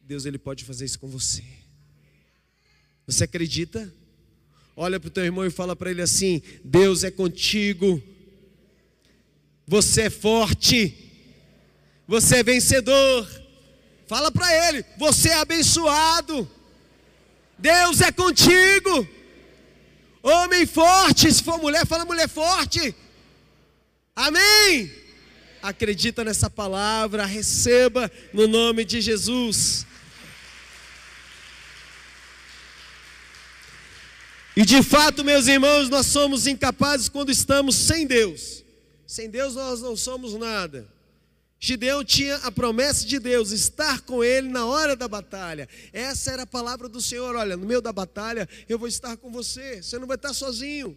Deus 0.00 0.24
ele 0.24 0.38
pode 0.38 0.64
fazer 0.64 0.84
isso 0.84 0.98
com 0.98 1.08
você. 1.08 1.44
Você 3.06 3.24
acredita? 3.24 3.92
Olha 4.82 4.98
para 4.98 5.08
o 5.08 5.10
teu 5.10 5.26
irmão 5.26 5.44
e 5.44 5.50
fala 5.50 5.76
para 5.76 5.90
ele 5.90 6.00
assim: 6.00 6.40
Deus 6.64 7.04
é 7.04 7.10
contigo. 7.10 8.02
Você 9.66 10.04
é 10.04 10.10
forte. 10.10 10.96
Você 12.08 12.36
é 12.36 12.42
vencedor. 12.42 13.28
Fala 14.06 14.32
para 14.32 14.50
ele: 14.68 14.82
Você 14.96 15.28
é 15.28 15.34
abençoado. 15.34 16.50
Deus 17.58 18.00
é 18.00 18.10
contigo. 18.10 19.06
Homem 20.22 20.64
forte, 20.64 21.30
se 21.30 21.42
for 21.42 21.58
mulher, 21.58 21.86
fala 21.86 22.06
mulher 22.06 22.26
forte. 22.26 22.94
Amém. 24.16 24.90
Acredita 25.60 26.24
nessa 26.24 26.48
palavra, 26.48 27.26
receba 27.26 28.10
no 28.32 28.48
nome 28.48 28.86
de 28.86 29.02
Jesus. 29.02 29.84
E 34.56 34.64
de 34.64 34.82
fato, 34.82 35.24
meus 35.24 35.46
irmãos, 35.46 35.88
nós 35.88 36.06
somos 36.06 36.46
incapazes 36.46 37.08
quando 37.08 37.30
estamos 37.30 37.76
sem 37.76 38.06
Deus. 38.06 38.64
Sem 39.06 39.30
Deus 39.30 39.54
nós 39.54 39.80
não 39.80 39.96
somos 39.96 40.34
nada. 40.34 40.88
Gideão 41.58 42.02
tinha 42.02 42.36
a 42.36 42.50
promessa 42.50 43.06
de 43.06 43.18
Deus, 43.18 43.52
estar 43.52 44.00
com 44.00 44.24
ele 44.24 44.48
na 44.48 44.64
hora 44.66 44.96
da 44.96 45.06
batalha. 45.06 45.68
Essa 45.92 46.30
era 46.32 46.42
a 46.42 46.46
palavra 46.46 46.88
do 46.88 47.02
Senhor: 47.02 47.36
olha, 47.36 47.56
no 47.56 47.66
meio 47.66 47.82
da 47.82 47.92
batalha 47.92 48.48
eu 48.68 48.78
vou 48.78 48.88
estar 48.88 49.16
com 49.18 49.30
você, 49.30 49.82
você 49.82 49.98
não 49.98 50.06
vai 50.06 50.16
estar 50.16 50.32
sozinho. 50.32 50.96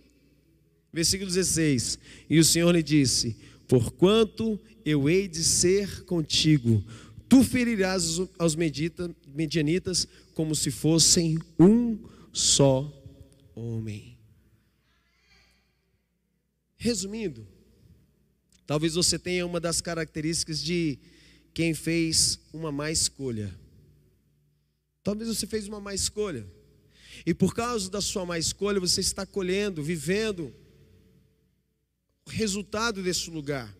Versículo 0.92 1.30
16: 1.30 2.00
E 2.30 2.40
o 2.40 2.46
Senhor 2.46 2.72
lhe 2.72 2.82
disse: 2.82 3.36
Porquanto 3.68 4.58
eu 4.86 5.10
hei 5.10 5.28
de 5.28 5.44
ser 5.44 6.06
contigo, 6.06 6.82
tu 7.28 7.44
ferirás 7.44 8.22
aos 8.40 8.56
medianitas 8.56 10.08
como 10.34 10.56
se 10.56 10.72
fossem 10.72 11.40
um 11.60 12.00
só 12.32 13.03
homem. 13.56 14.18
Resumindo, 16.78 17.48
talvez 18.66 18.96
você 18.96 19.18
tenha 19.18 19.46
uma 19.46 19.60
das 19.60 19.80
características 19.80 20.62
de 20.62 21.00
quem 21.54 21.74
fez 21.74 22.40
uma 22.52 22.72
má 22.72 22.92
escolha. 22.92 23.58
Talvez 25.04 25.30
você 25.30 25.46
fez 25.46 25.68
uma 25.68 25.80
má 25.80 25.94
escolha. 25.94 26.46
E 27.26 27.34
por 27.34 27.54
causa 27.54 27.90
da 27.90 28.02
sua 28.02 28.26
má 28.26 28.40
escolha, 28.40 28.80
você 28.80 29.02
está 29.02 29.26
colhendo, 29.26 29.84
vivendo 29.84 30.54
o 32.26 32.30
resultado 32.30 33.04
desse 33.04 33.30
lugar. 33.30 33.74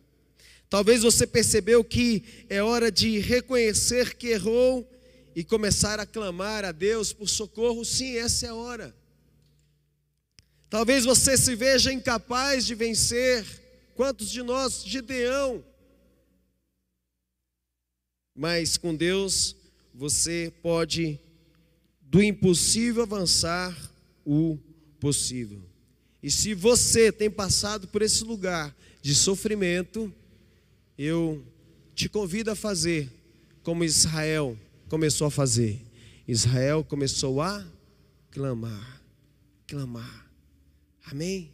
Talvez 0.70 1.04
você 1.04 1.28
percebeu 1.28 1.84
que 1.84 2.24
é 2.50 2.62
hora 2.62 2.92
de 2.92 3.20
reconhecer 3.20 4.16
que 4.16 4.28
errou 4.28 4.90
e 5.36 5.44
começar 5.44 6.00
a 6.00 6.06
clamar 6.06 6.66
a 6.66 6.72
Deus 6.72 7.12
por 7.14 7.28
socorro. 7.28 7.84
Sim, 7.84 8.16
essa 8.18 8.46
é 8.46 8.50
a 8.50 8.56
hora. 8.56 9.03
Talvez 10.74 11.06
você 11.06 11.38
se 11.38 11.56
veja 11.56 11.94
incapaz 11.94 12.66
de 12.66 12.74
vencer. 12.74 13.46
Quantos 13.94 14.32
de 14.32 14.42
nós, 14.42 14.84
Gideão? 14.84 15.64
Mas 18.34 18.76
com 18.76 18.96
Deus, 18.96 19.56
você 19.94 20.52
pode, 20.64 21.20
do 22.02 22.24
impossível, 22.24 23.04
avançar 23.04 23.78
o 24.26 24.58
possível. 25.00 25.62
E 26.24 26.32
se 26.32 26.56
você 26.56 27.12
tem 27.12 27.30
passado 27.30 27.88
por 27.88 28.02
esse 28.02 28.24
lugar 28.24 28.76
de 29.00 29.14
sofrimento, 29.14 30.12
eu 30.98 31.46
te 31.94 32.10
convido 32.10 32.50
a 32.50 32.56
fazer 32.56 33.12
como 33.62 33.84
Israel 33.84 34.58
começou 34.90 35.28
a 35.28 35.32
fazer. 35.32 35.80
Israel 36.28 36.84
começou 36.84 37.44
a 37.44 37.64
clamar, 38.32 39.04
clamar. 39.68 40.23
Amém? 41.12 41.53